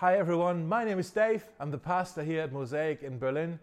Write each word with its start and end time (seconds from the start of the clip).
Hi 0.00 0.18
everyone, 0.18 0.68
my 0.68 0.84
name 0.84 0.98
is 0.98 1.08
Dave. 1.08 1.46
I'm 1.58 1.70
the 1.70 1.78
pastor 1.78 2.22
here 2.22 2.42
at 2.42 2.52
Mosaic 2.52 3.02
in 3.02 3.18
Berlin. 3.18 3.58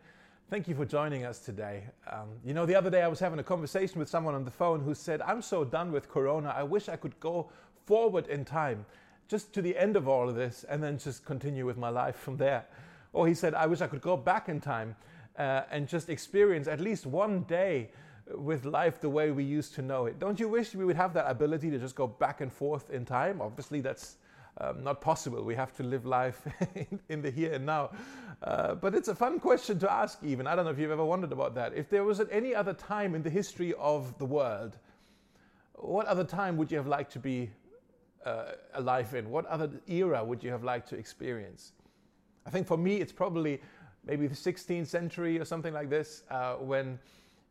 Thank 0.49 0.67
you 0.67 0.73
for 0.73 0.83
joining 0.83 1.25
us 1.25 1.37
today. 1.37 1.83
Um, 2.11 2.29
you 2.43 2.55
know, 2.55 2.65
the 2.65 2.73
other 2.73 2.89
day 2.89 3.03
I 3.03 3.07
was 3.07 3.19
having 3.19 3.37
a 3.37 3.43
conversation 3.43 3.99
with 3.99 4.09
someone 4.09 4.33
on 4.33 4.43
the 4.43 4.49
phone 4.49 4.79
who 4.79 4.95
said, 4.95 5.21
I'm 5.21 5.43
so 5.43 5.63
done 5.63 5.91
with 5.91 6.09
Corona, 6.09 6.51
I 6.57 6.63
wish 6.63 6.89
I 6.89 6.95
could 6.95 7.19
go 7.19 7.51
forward 7.85 8.25
in 8.29 8.45
time, 8.45 8.83
just 9.27 9.53
to 9.53 9.61
the 9.61 9.77
end 9.77 9.95
of 9.95 10.07
all 10.07 10.27
of 10.27 10.33
this, 10.33 10.65
and 10.67 10.81
then 10.81 10.97
just 10.97 11.23
continue 11.23 11.67
with 11.67 11.77
my 11.77 11.89
life 11.89 12.15
from 12.15 12.37
there. 12.37 12.65
Or 13.11 13.27
he 13.27 13.35
said, 13.35 13.53
I 13.53 13.67
wish 13.67 13.81
I 13.81 13.85
could 13.85 14.01
go 14.01 14.17
back 14.17 14.49
in 14.49 14.59
time 14.59 14.95
uh, 15.37 15.61
and 15.69 15.87
just 15.87 16.09
experience 16.09 16.67
at 16.67 16.79
least 16.79 17.05
one 17.05 17.43
day 17.43 17.91
with 18.33 18.65
life 18.65 18.99
the 18.99 19.07
way 19.07 19.29
we 19.29 19.43
used 19.43 19.75
to 19.75 19.83
know 19.83 20.07
it. 20.07 20.17
Don't 20.17 20.39
you 20.39 20.49
wish 20.49 20.73
we 20.73 20.83
would 20.83 20.95
have 20.95 21.13
that 21.13 21.29
ability 21.29 21.69
to 21.69 21.77
just 21.77 21.93
go 21.93 22.07
back 22.07 22.41
and 22.41 22.51
forth 22.51 22.89
in 22.89 23.05
time? 23.05 23.39
Obviously, 23.39 23.81
that's 23.81 24.17
um, 24.59 24.83
not 24.83 25.01
possible. 25.01 25.43
We 25.43 25.55
have 25.55 25.75
to 25.77 25.83
live 25.83 26.05
life 26.05 26.41
in, 26.75 26.99
in 27.09 27.21
the 27.21 27.31
here 27.31 27.53
and 27.53 27.65
now. 27.65 27.91
Uh, 28.41 28.75
but 28.75 28.93
it's 28.93 29.07
a 29.07 29.15
fun 29.15 29.39
question 29.39 29.79
to 29.79 29.91
ask, 29.91 30.19
even. 30.23 30.47
I 30.47 30.55
don't 30.55 30.65
know 30.65 30.71
if 30.71 30.79
you've 30.79 30.91
ever 30.91 31.05
wondered 31.05 31.31
about 31.31 31.55
that. 31.55 31.73
If 31.73 31.89
there 31.89 32.03
was 32.03 32.19
at 32.19 32.27
any 32.31 32.53
other 32.53 32.73
time 32.73 33.15
in 33.15 33.23
the 33.23 33.29
history 33.29 33.73
of 33.79 34.17
the 34.17 34.25
world, 34.25 34.77
what 35.75 36.05
other 36.07 36.23
time 36.23 36.57
would 36.57 36.71
you 36.71 36.77
have 36.77 36.87
liked 36.87 37.11
to 37.13 37.19
be 37.19 37.49
uh, 38.25 38.51
alive 38.75 39.13
in? 39.15 39.29
What 39.29 39.45
other 39.47 39.69
era 39.87 40.23
would 40.23 40.43
you 40.43 40.51
have 40.51 40.63
liked 40.63 40.89
to 40.89 40.95
experience? 40.95 41.71
I 42.45 42.49
think 42.49 42.67
for 42.67 42.77
me, 42.77 42.97
it's 42.97 43.13
probably 43.13 43.61
maybe 44.05 44.27
the 44.27 44.35
16th 44.35 44.87
century 44.87 45.39
or 45.39 45.45
something 45.45 45.73
like 45.73 45.89
this, 45.89 46.23
uh, 46.29 46.55
when 46.55 46.99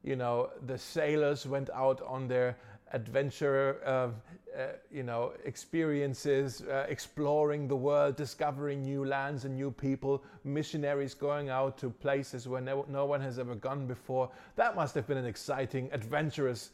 you 0.02 0.16
know 0.16 0.50
the 0.66 0.76
sailors 0.76 1.46
went 1.46 1.70
out 1.70 2.02
on 2.02 2.28
their 2.28 2.56
adventure, 2.92 3.80
uh, 3.84 4.08
uh, 4.56 4.66
you 4.90 5.02
know, 5.02 5.32
experiences, 5.44 6.62
uh, 6.62 6.86
exploring 6.88 7.66
the 7.66 7.76
world, 7.76 8.16
discovering 8.16 8.82
new 8.82 9.04
lands 9.04 9.44
and 9.44 9.54
new 9.54 9.70
people, 9.70 10.22
missionaries 10.44 11.14
going 11.14 11.48
out 11.48 11.78
to 11.78 11.88
places 11.88 12.46
where 12.46 12.60
no, 12.60 12.84
no 12.88 13.06
one 13.06 13.20
has 13.20 13.38
ever 13.38 13.54
gone 13.54 13.86
before. 13.86 14.30
That 14.56 14.76
must 14.76 14.94
have 14.94 15.06
been 15.06 15.16
an 15.16 15.26
exciting, 15.26 15.88
adventurous 15.92 16.70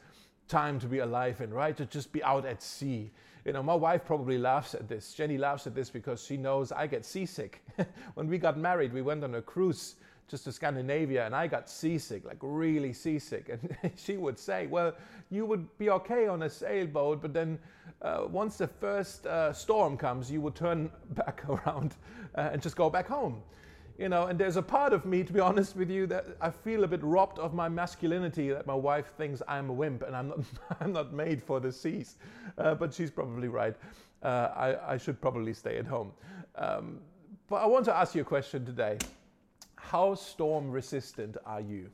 time 0.49 0.81
to 0.81 0.87
be 0.87 0.99
alive 0.99 1.41
in, 1.41 1.53
right? 1.53 1.77
To 1.77 1.87
just 1.87 2.13
be 2.13 2.23
out 2.25 2.45
at 2.45 2.63
sea. 2.63 3.11
You 3.45 3.53
know, 3.53 3.63
my 3.63 3.75
wife 3.75 4.05
probably 4.05 4.39
laughs 4.39 4.75
at 4.75 4.89
this. 4.89 5.15
Jenny 5.15 5.39
laughs 5.39 5.67
at 5.67 5.75
this 5.75 5.89
because 5.89 6.25
she 6.25 6.37
knows 6.37 6.73
I 6.73 6.87
get 6.87 7.05
seasick. 7.05 7.63
when 8.15 8.29
we 8.29 8.39
got 8.39 8.59
married, 8.59 8.93
we 8.93 9.03
went 9.03 9.23
on 9.23 9.37
a 9.37 9.43
cruise 9.43 9.95
just 10.29 10.45
to 10.45 10.53
Scandinavia 10.53 11.27
and 11.27 11.35
I 11.35 11.47
got 11.47 11.69
seasick, 11.69 12.25
like 12.25 12.39
really 12.41 12.93
seasick. 12.93 13.49
And 13.83 13.93
she 13.97 14.17
would 14.17 14.39
say, 14.39 14.67
Well, 14.67 14.95
you 15.31 15.47
would 15.47 15.67
be 15.79 15.91
okay 15.91 16.29
on 16.29 16.43
a 16.43 16.51
sailboat, 16.51 17.21
but 17.23 17.33
then 17.33 17.59
uh, 18.03 18.25
once 18.31 18.59
the 18.59 18.69
first 18.69 19.27
uh, 19.27 19.53
storm 19.53 19.97
comes, 19.97 20.31
you 20.31 20.41
would 20.41 20.55
turn 20.55 20.91
back 21.11 21.43
around 21.49 21.97
uh, 22.35 22.51
and 22.53 22.63
just 22.63 22.77
go 22.77 22.91
back 22.91 23.09
home 23.09 23.43
you 23.99 24.09
know, 24.09 24.27
and 24.27 24.39
there's 24.39 24.57
a 24.57 24.63
part 24.63 24.93
of 24.93 25.05
me, 25.05 25.25
to 25.25 25.33
be 25.33 25.41
honest 25.51 25.77
with 25.77 25.91
you, 25.91 26.07
that 26.07 26.27
I 26.41 26.51
feel 26.51 26.85
a 26.85 26.89
bit 26.89 27.03
robbed 27.03 27.39
of 27.39 27.53
my 27.53 27.69
masculinity. 27.69 28.49
That 28.51 28.67
my 28.67 28.75
wife 28.75 29.13
thinks 29.19 29.43
I'm 29.49 29.69
a 29.69 29.73
wimp 29.73 30.03
and 30.03 30.17
I'm 30.17 30.29
not, 30.29 30.41
I'm 30.81 30.93
not 30.93 31.13
made 31.13 31.43
for 31.43 31.61
the 31.61 31.73
seas. 31.73 32.17
Uh, 32.57 32.75
but 32.75 32.95
she's 32.95 33.11
probably 33.11 33.49
right. 33.49 33.75
Uh, 34.23 34.49
I, 34.57 34.95
I, 34.95 34.97
should 34.97 35.21
probably 35.21 35.55
stay 35.55 35.79
at 35.79 35.87
home. 35.87 36.11
Um, 36.57 36.99
but 37.49 37.57
I 37.57 37.67
want 37.67 37.85
to 37.85 37.95
ask 37.95 38.17
you 38.17 38.23
a 38.23 38.25
question 38.25 38.65
today. 38.67 38.99
How 39.89 40.15
storm 40.15 40.71
resistant 40.71 41.39
are 41.47 41.63
you? 41.63 41.89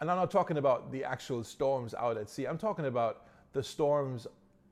And 0.00 0.08
I'm 0.08 0.18
not 0.18 0.30
talking 0.30 0.58
about 0.58 0.92
the 0.92 1.02
actual 1.02 1.42
storms 1.42 1.94
out 1.94 2.16
at 2.16 2.30
sea. 2.30 2.44
I'm 2.44 2.58
talking 2.58 2.86
about 2.86 3.26
the 3.52 3.62
storms 3.62 4.28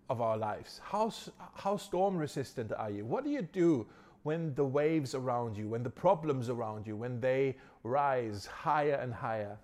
of 0.09 0.21
our 0.21 0.37
lives. 0.37 0.81
How, 0.85 1.13
how 1.55 1.77
storm 1.77 2.17
resistant 2.17 2.71
are 2.73 2.89
you? 2.89 3.05
What 3.05 3.25
do 3.25 3.31
you 3.31 3.43
do 3.43 3.85
when 4.23 4.55
the 4.55 4.65
waves 4.65 5.17
around 5.17 5.57
you, 5.57 5.67
when 5.67 5.83
the 5.83 5.91
problems 5.91 6.51
around 6.51 6.87
you, 6.87 6.95
when 6.95 7.21
they 7.21 7.57
rise 7.83 8.47
higher 8.47 8.95
and 8.95 9.13
higher, 9.13 9.59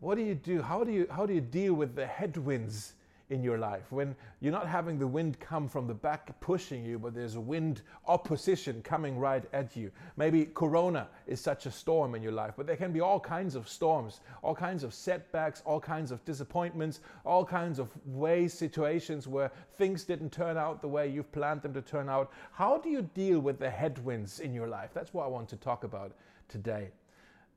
what 0.00 0.16
do 0.16 0.22
you 0.22 0.34
do? 0.34 0.60
How 0.60 0.84
do 0.84 0.92
you, 0.92 1.06
how 1.10 1.24
do 1.24 1.32
you 1.32 1.40
deal 1.40 1.72
with 1.72 1.94
the 1.94 2.06
headwinds 2.06 2.92
in 3.32 3.42
your 3.42 3.56
life 3.56 3.90
when 3.90 4.14
you're 4.40 4.52
not 4.52 4.68
having 4.68 4.98
the 4.98 5.06
wind 5.06 5.40
come 5.40 5.66
from 5.66 5.86
the 5.86 5.94
back 5.94 6.38
pushing 6.40 6.84
you, 6.84 6.98
but 6.98 7.14
there's 7.14 7.36
a 7.36 7.40
wind 7.40 7.80
opposition 8.06 8.82
coming 8.82 9.18
right 9.18 9.44
at 9.54 9.74
you? 9.74 9.90
Maybe 10.18 10.44
Corona 10.44 11.08
is 11.26 11.40
such 11.40 11.64
a 11.64 11.70
storm 11.70 12.14
in 12.14 12.22
your 12.22 12.32
life, 12.32 12.52
but 12.56 12.66
there 12.66 12.76
can 12.76 12.92
be 12.92 13.00
all 13.00 13.18
kinds 13.18 13.54
of 13.54 13.68
storms, 13.68 14.20
all 14.42 14.54
kinds 14.54 14.84
of 14.84 14.92
setbacks, 14.92 15.62
all 15.64 15.80
kinds 15.80 16.12
of 16.12 16.22
disappointments, 16.26 17.00
all 17.24 17.44
kinds 17.44 17.78
of 17.78 17.88
ways, 18.06 18.52
situations 18.52 19.26
where 19.26 19.50
things 19.78 20.04
didn't 20.04 20.30
turn 20.30 20.58
out 20.58 20.82
the 20.82 20.88
way 20.88 21.08
you've 21.08 21.32
planned 21.32 21.62
them 21.62 21.72
to 21.72 21.80
turn 21.80 22.10
out. 22.10 22.30
How 22.52 22.76
do 22.76 22.90
you 22.90 23.02
deal 23.14 23.40
with 23.40 23.58
the 23.58 23.70
headwinds 23.70 24.40
in 24.40 24.52
your 24.52 24.68
life? 24.68 24.90
That's 24.92 25.14
what 25.14 25.24
I 25.24 25.28
want 25.28 25.48
to 25.48 25.56
talk 25.56 25.84
about 25.84 26.12
today. 26.48 26.90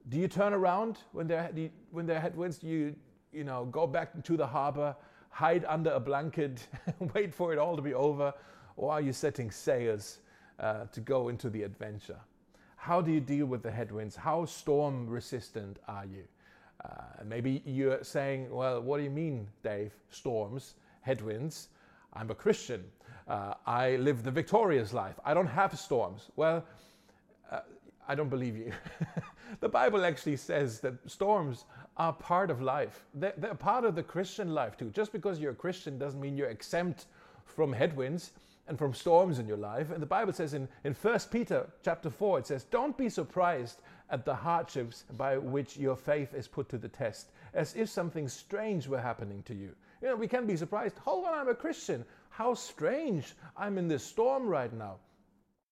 Do 0.07 0.17
you 0.17 0.29
turn 0.29 0.53
around 0.53 0.99
when 1.11 1.27
there, 1.27 1.51
when 1.91 2.05
there 2.05 2.15
are 2.15 2.21
headwinds? 2.21 2.59
Do 2.59 2.67
you, 2.67 2.95
you 3.33 3.43
know, 3.43 3.65
go 3.65 3.85
back 3.85 4.23
to 4.23 4.37
the 4.37 4.47
harbor? 4.47 4.95
Hide 5.35 5.65
under 5.67 5.91
a 5.91 5.99
blanket, 5.99 6.65
wait 7.13 7.33
for 7.33 7.51
it 7.51 7.59
all 7.59 7.75
to 7.75 7.81
be 7.81 7.93
over, 7.93 8.33
or 8.77 8.93
are 8.93 9.01
you 9.01 9.11
setting 9.11 9.51
sails 9.51 10.19
uh, 10.61 10.85
to 10.93 11.01
go 11.01 11.27
into 11.27 11.49
the 11.49 11.61
adventure? 11.63 12.19
How 12.77 13.01
do 13.01 13.11
you 13.11 13.19
deal 13.19 13.45
with 13.45 13.61
the 13.61 13.69
headwinds? 13.69 14.15
How 14.15 14.45
storm 14.45 15.09
resistant 15.09 15.77
are 15.89 16.05
you? 16.05 16.23
Uh, 16.85 16.89
maybe 17.25 17.61
you're 17.65 18.01
saying, 18.01 18.49
well, 18.49 18.81
what 18.81 18.95
do 18.95 19.03
you 19.03 19.09
mean, 19.09 19.45
Dave? 19.61 19.91
Storms, 20.09 20.75
headwinds. 21.01 21.67
I'm 22.13 22.31
a 22.31 22.35
Christian. 22.35 22.85
Uh, 23.27 23.55
I 23.65 23.97
live 23.97 24.23
the 24.23 24.31
victorious 24.31 24.93
life. 24.93 25.19
I 25.25 25.33
don't 25.33 25.47
have 25.47 25.77
storms. 25.77 26.29
Well, 26.37 26.63
I 28.07 28.15
don't 28.15 28.29
believe 28.29 28.55
you. 28.55 28.71
the 29.59 29.69
Bible 29.69 30.05
actually 30.05 30.37
says 30.37 30.79
that 30.81 30.93
storms 31.09 31.65
are 31.97 32.13
part 32.13 32.51
of 32.51 32.61
life. 32.61 33.05
They're, 33.13 33.33
they're, 33.37 33.55
part 33.55 33.85
of 33.85 33.95
the 33.95 34.03
Christian 34.03 34.53
life 34.53 34.77
too. 34.77 34.89
Just 34.91 35.11
because 35.11 35.39
you're 35.39 35.51
a 35.51 35.55
Christian 35.55 35.97
doesn't 35.97 36.19
mean 36.19 36.37
you're 36.37 36.49
exempt 36.49 37.05
from 37.45 37.73
headwinds 37.73 38.31
and 38.67 38.77
from 38.77 38.93
storms 38.93 39.39
in 39.39 39.47
your 39.47 39.57
life. 39.57 39.91
And 39.91 40.01
the 40.01 40.07
Bible 40.07 40.33
says 40.33 40.53
in, 40.53 40.67
in 40.83 40.93
1 40.93 41.19
Peter 41.31 41.67
chapter 41.83 42.09
4, 42.09 42.39
it 42.39 42.47
says, 42.47 42.63
Don't 42.63 42.97
be 42.97 43.09
surprised 43.09 43.81
at 44.09 44.25
the 44.25 44.35
hardships 44.35 45.03
by 45.17 45.37
which 45.37 45.77
your 45.77 45.95
faith 45.95 46.33
is 46.33 46.47
put 46.47 46.69
to 46.69 46.77
the 46.77 46.87
test, 46.87 47.31
as 47.53 47.75
if 47.75 47.89
something 47.89 48.27
strange 48.27 48.87
were 48.87 49.01
happening 49.01 49.43
to 49.43 49.53
you. 49.53 49.71
You 50.01 50.09
know, 50.09 50.15
we 50.15 50.27
can 50.27 50.45
be 50.45 50.57
surprised. 50.57 50.97
Hold 50.99 51.25
on, 51.25 51.33
I'm 51.33 51.49
a 51.49 51.55
Christian. 51.55 52.05
How 52.29 52.53
strange. 52.53 53.33
I'm 53.55 53.77
in 53.77 53.87
this 53.87 54.03
storm 54.03 54.47
right 54.47 54.73
now. 54.73 54.97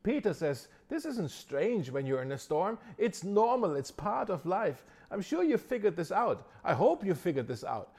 Peter 0.03 0.33
says, 0.33 0.67
This 0.89 1.05
isn't 1.05 1.31
strange 1.31 1.89
when 1.89 2.05
you're 2.05 2.21
in 2.21 2.33
a 2.33 2.37
storm. 2.37 2.77
It's 2.97 3.23
normal, 3.23 3.75
it's 3.75 3.91
part 3.91 4.29
of 4.29 4.45
life. 4.45 4.85
I'm 5.09 5.21
sure 5.21 5.43
you 5.43 5.57
figured 5.57 5.95
this 5.95 6.11
out. 6.11 6.47
I 6.63 6.73
hope 6.73 7.05
you 7.05 7.13
figured 7.13 7.47
this 7.47 7.63
out. 7.63 7.91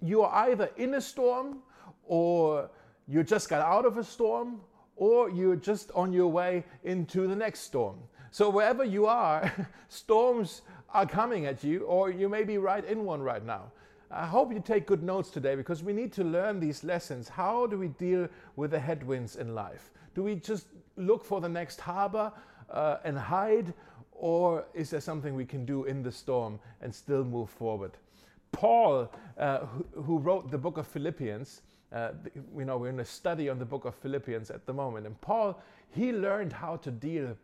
You 0.00 0.22
are 0.22 0.48
either 0.48 0.70
in 0.76 0.94
a 0.94 1.00
storm, 1.00 1.58
or 2.04 2.70
you 3.06 3.22
just 3.22 3.48
got 3.48 3.60
out 3.60 3.84
of 3.84 3.98
a 3.98 4.04
storm, 4.04 4.60
or 4.96 5.30
you're 5.30 5.56
just 5.56 5.90
on 5.92 6.12
your 6.12 6.28
way 6.28 6.64
into 6.84 7.26
the 7.26 7.36
next 7.36 7.60
storm. 7.60 7.98
So, 8.30 8.48
wherever 8.48 8.84
you 8.84 9.06
are, 9.06 9.52
storms 9.88 10.62
are 10.94 11.06
coming 11.06 11.46
at 11.46 11.62
you, 11.62 11.84
or 11.84 12.10
you 12.10 12.28
may 12.28 12.44
be 12.44 12.58
right 12.58 12.84
in 12.84 13.04
one 13.04 13.20
right 13.20 13.44
now. 13.44 13.72
I 14.10 14.26
hope 14.26 14.52
you 14.52 14.60
take 14.60 14.86
good 14.86 15.02
notes 15.02 15.28
today 15.28 15.54
because 15.54 15.82
we 15.82 15.92
need 15.92 16.12
to 16.14 16.24
learn 16.24 16.60
these 16.60 16.82
lessons. 16.82 17.28
How 17.28 17.66
do 17.66 17.78
we 17.78 17.88
deal 17.88 18.28
with 18.56 18.70
the 18.70 18.80
headwinds 18.80 19.36
in 19.36 19.54
life? 19.54 19.90
Do 20.18 20.24
we 20.24 20.34
just 20.34 20.66
look 20.96 21.24
for 21.24 21.40
the 21.40 21.48
next 21.48 21.80
harbor 21.80 22.32
uh, 22.70 22.96
and 23.04 23.16
hide? 23.16 23.72
Or 24.10 24.64
is 24.74 24.90
there 24.90 25.00
something 25.00 25.32
we 25.32 25.44
can 25.44 25.64
do 25.64 25.84
in 25.84 26.02
the 26.02 26.10
storm 26.10 26.58
and 26.82 26.92
still 26.92 27.22
move 27.22 27.48
forward? 27.50 27.92
Paul, 28.50 29.12
uh, 29.38 29.58
who, 29.58 30.02
who, 30.02 30.18
wrote 30.18 30.50
the 30.50 30.58
book 30.58 30.76
of 30.76 30.88
Philippians, 30.88 31.62
uh, 31.92 32.10
you 32.34 32.64
know, 32.64 32.78
we're 32.78 32.88
in 32.88 32.98
a 32.98 33.04
study 33.04 33.48
on 33.48 33.60
the 33.60 33.64
book 33.64 33.84
of 33.84 33.94
Philippians 33.94 34.50
at 34.50 34.66
the 34.66 34.72
moment. 34.72 35.06
And 35.06 35.20
Paul, 35.20 35.62
he 35.92 36.10
learned 36.12 36.52
how 36.52 36.78
to 36.78 36.90
deal 36.90 37.36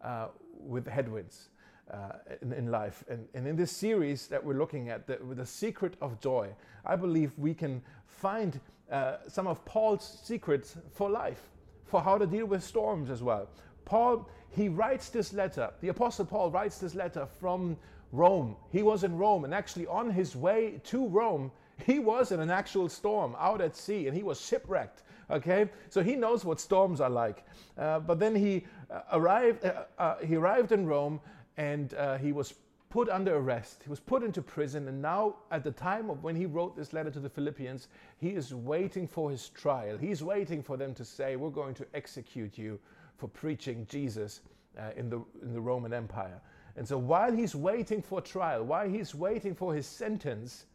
uh, 0.00 0.28
with 0.60 0.86
headwinds 0.86 1.48
uh, 1.90 2.12
in, 2.40 2.52
in, 2.52 2.70
life. 2.70 3.02
And, 3.08 3.26
and, 3.34 3.48
in 3.48 3.56
this 3.56 3.72
series 3.72 4.28
that 4.28 4.44
we're 4.44 4.58
looking 4.58 4.90
at, 4.90 5.08
the, 5.08 5.18
the 5.32 5.44
secret 5.44 5.96
of 6.00 6.20
joy, 6.20 6.50
I 6.86 6.94
believe 6.94 7.36
we 7.36 7.52
can 7.52 7.82
find 8.06 8.60
uh, 8.92 9.16
some 9.26 9.48
of 9.48 9.64
Paul's 9.64 10.20
secrets 10.22 10.76
for 10.92 11.10
life, 11.10 11.48
for 11.92 12.00
how 12.00 12.16
to 12.16 12.26
deal 12.26 12.46
with 12.46 12.64
storms 12.64 13.10
as 13.10 13.22
well. 13.22 13.46
Paul, 13.84 14.26
he 14.48 14.70
writes 14.70 15.10
this 15.10 15.34
letter, 15.34 15.70
the 15.82 15.88
Apostle 15.88 16.24
Paul 16.24 16.50
writes 16.50 16.78
this 16.78 16.94
letter 16.94 17.26
from 17.38 17.76
Rome. 18.12 18.56
He 18.70 18.82
was 18.82 19.04
in 19.04 19.18
Rome, 19.18 19.44
and 19.44 19.52
actually 19.52 19.86
on 19.86 20.10
his 20.10 20.34
way 20.34 20.80
to 20.84 21.06
Rome, 21.06 21.52
he 21.86 21.98
was 21.98 22.32
in 22.32 22.40
an 22.40 22.50
actual 22.50 22.88
storm 22.88 23.36
out 23.38 23.60
at 23.60 23.76
sea 23.76 24.06
and 24.06 24.16
he 24.16 24.22
was 24.22 24.40
shipwrecked. 24.40 25.02
Okay, 25.30 25.68
so 25.90 26.02
he 26.02 26.16
knows 26.16 26.46
what 26.46 26.60
storms 26.60 27.00
are 27.00 27.10
like. 27.10 27.44
Uh, 27.76 28.00
but 28.00 28.18
then 28.18 28.34
he 28.34 28.64
uh, 28.90 29.00
arrived. 29.12 29.64
Uh, 29.64 29.84
uh 29.98 30.16
he 30.18 30.36
arrived 30.36 30.72
in 30.72 30.86
Rome 30.86 31.20
and 31.56 31.94
uh, 31.94 32.16
he 32.18 32.32
was 32.32 32.54
put 32.92 33.08
under 33.08 33.36
arrest. 33.36 33.80
He 33.82 33.88
was 33.88 34.00
put 34.00 34.22
into 34.22 34.42
prison, 34.42 34.86
and 34.86 35.00
now, 35.00 35.36
at 35.50 35.64
the 35.64 35.70
time 35.70 36.10
of 36.10 36.22
when 36.22 36.36
he 36.36 36.44
wrote 36.44 36.76
this 36.76 36.92
letter 36.92 37.10
to 37.10 37.20
the 37.20 37.28
Philippians, 37.30 37.88
he 38.18 38.28
is 38.30 38.52
waiting 38.52 39.08
for 39.08 39.30
his 39.30 39.48
trial. 39.48 39.96
He's 39.96 40.22
waiting 40.22 40.62
for 40.62 40.76
them 40.76 40.92
to 40.96 41.04
say, 41.04 41.36
We're 41.36 41.48
going 41.48 41.74
to 41.76 41.86
execute 41.94 42.58
you 42.58 42.78
for 43.16 43.28
preaching 43.28 43.86
Jesus 43.88 44.42
uh, 44.78 44.90
in, 44.94 45.08
the, 45.08 45.24
in 45.40 45.54
the 45.54 45.60
Roman 45.60 45.94
Empire. 45.94 46.38
And 46.76 46.86
so 46.86 46.98
while 46.98 47.32
he's 47.32 47.54
waiting 47.54 48.02
for 48.02 48.20
trial, 48.20 48.62
while 48.62 48.88
he's 48.88 49.14
waiting 49.14 49.54
for 49.54 49.74
his 49.74 49.86
sentence, 49.86 50.66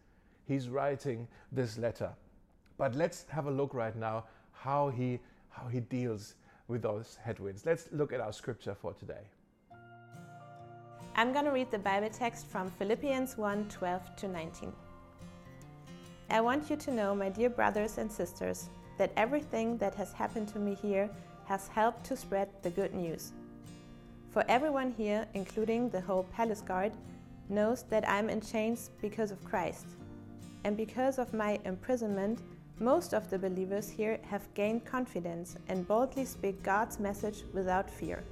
he's 0.48 0.70
writing 0.70 1.28
this 1.52 1.78
letter. 1.78 2.10
But 2.80 2.96
let's 2.96 3.26
have 3.30 3.46
a 3.46 3.52
look 3.52 3.76
right 3.76 3.96
now 3.96 4.24
how 4.54 4.90
he, 4.90 5.20
how 5.50 5.68
he 5.68 5.82
deals 5.82 6.34
with 6.68 6.82
those 6.82 7.20
headwinds. 7.24 7.64
Let's 7.64 7.90
look 7.92 8.12
at 8.12 8.22
our 8.22 8.34
scripture 8.34 8.74
for 8.74 8.94
today. 8.94 9.28
I'm 11.20 11.34
going 11.34 11.46
to 11.46 11.52
read 11.52 11.72
the 11.72 11.80
Bible 11.80 12.12
text 12.12 12.46
from 12.46 12.70
Philippians 12.70 13.40
1 13.40 13.70
12 13.70 14.16
to 14.18 14.28
19. 14.28 14.72
I 16.30 16.42
want 16.42 16.70
you 16.70 16.76
to 16.76 16.92
know, 16.92 17.16
my 17.16 17.30
dear 17.30 17.50
brothers 17.50 17.98
and 17.98 18.12
sisters, 18.12 18.70
that 19.00 19.14
everything 19.18 19.80
that 19.80 19.96
has 19.96 20.14
happened 20.14 20.48
to 20.50 20.60
me 20.60 20.76
here 20.76 21.10
has 21.46 21.70
helped 21.70 22.04
to 22.04 22.16
spread 22.16 22.50
the 22.62 22.70
good 22.70 22.94
news. 22.94 23.34
For 24.30 24.46
everyone 24.48 24.92
here, 24.92 25.26
including 25.34 25.90
the 25.90 26.02
whole 26.02 26.22
palace 26.36 26.62
guard, 26.62 26.92
knows 27.50 27.82
that 27.90 28.08
I'm 28.08 28.30
in 28.30 28.40
chains 28.40 28.92
because 29.02 29.32
of 29.32 29.44
Christ. 29.44 29.88
And 30.66 30.78
because 30.78 31.18
of 31.18 31.34
my 31.34 31.58
imprisonment, 31.66 32.44
most 32.80 33.16
of 33.16 33.28
the 33.32 33.40
believers 33.40 33.90
here 33.90 34.20
have 34.30 34.54
gained 34.54 34.86
confidence 34.86 35.56
and 35.68 35.88
boldly 35.88 36.26
speak 36.26 36.62
God's 36.62 37.00
message 37.00 37.44
without 37.54 37.90
fear. 37.90 38.24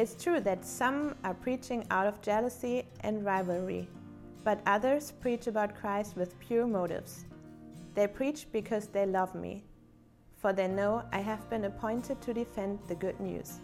It's 0.00 0.14
true 0.14 0.40
that 0.40 0.64
some 0.64 1.14
are 1.24 1.34
preaching 1.34 1.84
out 1.90 2.06
of 2.06 2.22
jealousy 2.22 2.86
and 3.00 3.22
rivalry, 3.22 3.86
but 4.44 4.62
others 4.64 5.12
preach 5.20 5.46
about 5.46 5.76
Christ 5.76 6.16
with 6.16 6.40
pure 6.40 6.66
motives. 6.66 7.26
They 7.94 8.06
preach 8.06 8.46
because 8.50 8.86
they 8.86 9.04
love 9.04 9.34
me, 9.34 9.62
for 10.38 10.54
they 10.54 10.68
know 10.68 11.02
I 11.12 11.18
have 11.18 11.50
been 11.50 11.66
appointed 11.66 12.18
to 12.22 12.32
defend 12.32 12.78
the 12.88 12.94
good 12.94 13.20
news. 13.20 13.58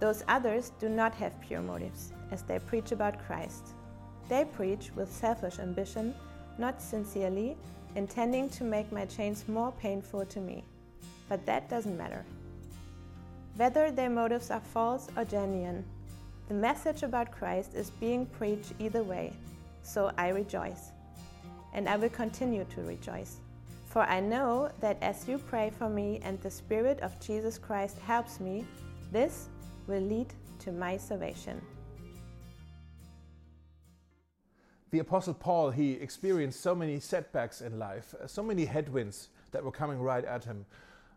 Those 0.00 0.22
others 0.28 0.72
do 0.78 0.90
not 0.90 1.14
have 1.14 1.40
pure 1.40 1.62
motives, 1.62 2.12
as 2.30 2.42
they 2.42 2.58
preach 2.58 2.92
about 2.92 3.24
Christ. 3.26 3.68
They 4.28 4.44
preach 4.44 4.90
with 4.94 5.10
selfish 5.10 5.60
ambition, 5.60 6.14
not 6.58 6.82
sincerely, 6.82 7.56
intending 7.94 8.50
to 8.50 8.64
make 8.64 8.92
my 8.92 9.06
chains 9.06 9.48
more 9.48 9.72
painful 9.80 10.26
to 10.26 10.40
me. 10.40 10.62
But 11.26 11.46
that 11.46 11.70
doesn't 11.70 11.96
matter. 11.96 12.22
Whether 13.58 13.90
their 13.90 14.08
motives 14.08 14.52
are 14.52 14.60
false 14.60 15.08
or 15.16 15.24
genuine, 15.24 15.84
the 16.46 16.54
message 16.54 17.02
about 17.02 17.32
Christ 17.32 17.74
is 17.74 17.90
being 17.90 18.24
preached 18.24 18.72
either 18.78 19.02
way, 19.02 19.32
so 19.82 20.12
I 20.16 20.28
rejoice. 20.28 20.92
And 21.74 21.88
I 21.88 21.96
will 21.96 22.08
continue 22.08 22.64
to 22.66 22.82
rejoice. 22.82 23.38
For 23.86 24.02
I 24.02 24.20
know 24.20 24.70
that 24.78 24.96
as 25.02 25.26
you 25.26 25.38
pray 25.38 25.72
for 25.76 25.88
me 25.88 26.20
and 26.22 26.40
the 26.40 26.50
Spirit 26.52 27.00
of 27.00 27.18
Jesus 27.18 27.58
Christ 27.58 27.98
helps 27.98 28.38
me, 28.38 28.64
this 29.10 29.48
will 29.88 30.02
lead 30.02 30.32
to 30.60 30.70
my 30.70 30.96
salvation. 30.96 31.60
The 34.92 35.00
Apostle 35.00 35.34
Paul, 35.34 35.72
he 35.72 35.94
experienced 35.94 36.60
so 36.60 36.76
many 36.76 37.00
setbacks 37.00 37.60
in 37.60 37.76
life, 37.80 38.14
so 38.28 38.44
many 38.44 38.66
headwinds 38.66 39.30
that 39.50 39.64
were 39.64 39.72
coming 39.72 39.98
right 39.98 40.24
at 40.24 40.44
him. 40.44 40.64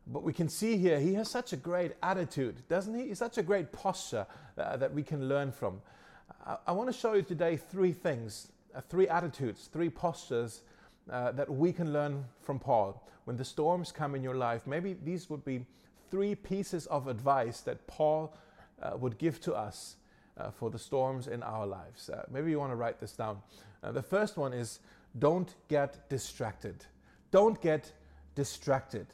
But 0.07 0.23
we 0.23 0.33
can 0.33 0.49
see 0.49 0.77
here, 0.77 0.99
he 0.99 1.13
has 1.13 1.29
such 1.29 1.53
a 1.53 1.57
great 1.57 1.93
attitude, 2.01 2.67
doesn't 2.67 2.93
he? 2.93 3.07
He's 3.09 3.19
such 3.19 3.37
a 3.37 3.43
great 3.43 3.71
posture 3.71 4.25
uh, 4.57 4.77
that 4.77 4.93
we 4.93 5.03
can 5.03 5.29
learn 5.29 5.51
from. 5.51 5.81
I, 6.45 6.57
I 6.67 6.71
want 6.71 6.91
to 6.91 6.97
show 6.97 7.13
you 7.13 7.21
today 7.21 7.57
three 7.57 7.93
things, 7.93 8.51
uh, 8.75 8.81
three 8.89 9.07
attitudes, 9.07 9.69
three 9.71 9.89
postures 9.89 10.61
uh, 11.09 11.31
that 11.33 11.49
we 11.49 11.71
can 11.71 11.93
learn 11.93 12.25
from 12.41 12.59
Paul. 12.59 13.07
When 13.25 13.37
the 13.37 13.45
storms 13.45 13.91
come 13.91 14.15
in 14.15 14.23
your 14.23 14.35
life, 14.35 14.65
maybe 14.65 14.93
these 14.93 15.29
would 15.29 15.45
be 15.45 15.65
three 16.09 16.35
pieces 16.35 16.87
of 16.87 17.07
advice 17.07 17.61
that 17.61 17.85
Paul 17.87 18.35
uh, 18.81 18.97
would 18.97 19.17
give 19.17 19.39
to 19.41 19.53
us 19.53 19.95
uh, 20.37 20.49
for 20.49 20.69
the 20.69 20.79
storms 20.79 21.27
in 21.27 21.43
our 21.43 21.67
lives. 21.67 22.09
Uh, 22.09 22.23
maybe 22.31 22.51
you 22.51 22.59
want 22.59 22.71
to 22.71 22.75
write 22.75 22.99
this 22.99 23.13
down. 23.13 23.37
The 23.83 24.01
first 24.01 24.37
one 24.37 24.53
is 24.53 24.79
don't 25.17 25.53
get 25.67 26.09
distracted. 26.09 26.85
Don't 27.31 27.59
get 27.61 27.91
distracted. 28.35 29.07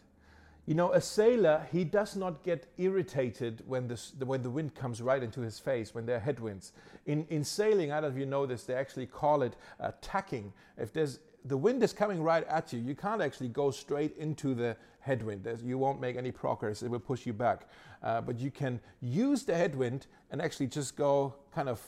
You 0.68 0.76
know, 0.76 0.92
a 0.92 1.00
sailor, 1.00 1.66
he 1.72 1.86
does 1.86 2.18
not 2.18 2.44
get 2.44 2.68
irritated 2.78 3.64
when, 3.66 3.88
this, 3.88 4.12
when 4.20 4.42
the 4.42 4.50
wind 4.50 4.76
comes 4.76 5.02
right 5.02 5.24
into 5.24 5.40
his 5.40 5.60
face, 5.60 5.96
when 5.96 6.06
there 6.06 6.18
are 6.18 6.20
headwinds. 6.20 6.74
In, 7.06 7.26
in 7.30 7.46
sailing, 7.46 7.94
I 7.94 8.02
don't 8.02 8.10
know 8.10 8.16
if 8.16 8.20
you 8.20 8.26
know 8.26 8.46
this, 8.46 8.64
they 8.64 8.74
actually 8.74 9.06
call 9.06 9.44
it 9.44 9.56
uh, 9.80 9.92
tacking. 10.02 10.52
If 10.78 10.92
there's, 10.92 11.20
the 11.46 11.56
wind 11.56 11.82
is 11.84 11.94
coming 11.94 12.22
right 12.22 12.46
at 12.50 12.74
you, 12.74 12.80
you 12.80 12.96
can't 12.96 13.22
actually 13.22 13.48
go 13.48 13.72
straight 13.72 14.18
into 14.18 14.54
the 14.54 14.76
headwind. 15.00 15.46
There's, 15.46 15.64
you 15.64 15.78
won't 15.78 16.02
make 16.02 16.18
any 16.18 16.32
progress, 16.32 16.84
it 16.84 16.90
will 16.90 17.00
push 17.00 17.26
you 17.26 17.32
back. 17.32 17.70
Uh, 18.04 18.20
but 18.20 18.38
you 18.38 18.52
can 18.52 18.82
use 19.00 19.44
the 19.44 19.56
headwind 19.56 20.08
and 20.32 20.42
actually 20.42 20.68
just 20.68 20.98
go 20.98 21.34
kind 21.56 21.70
of 21.70 21.82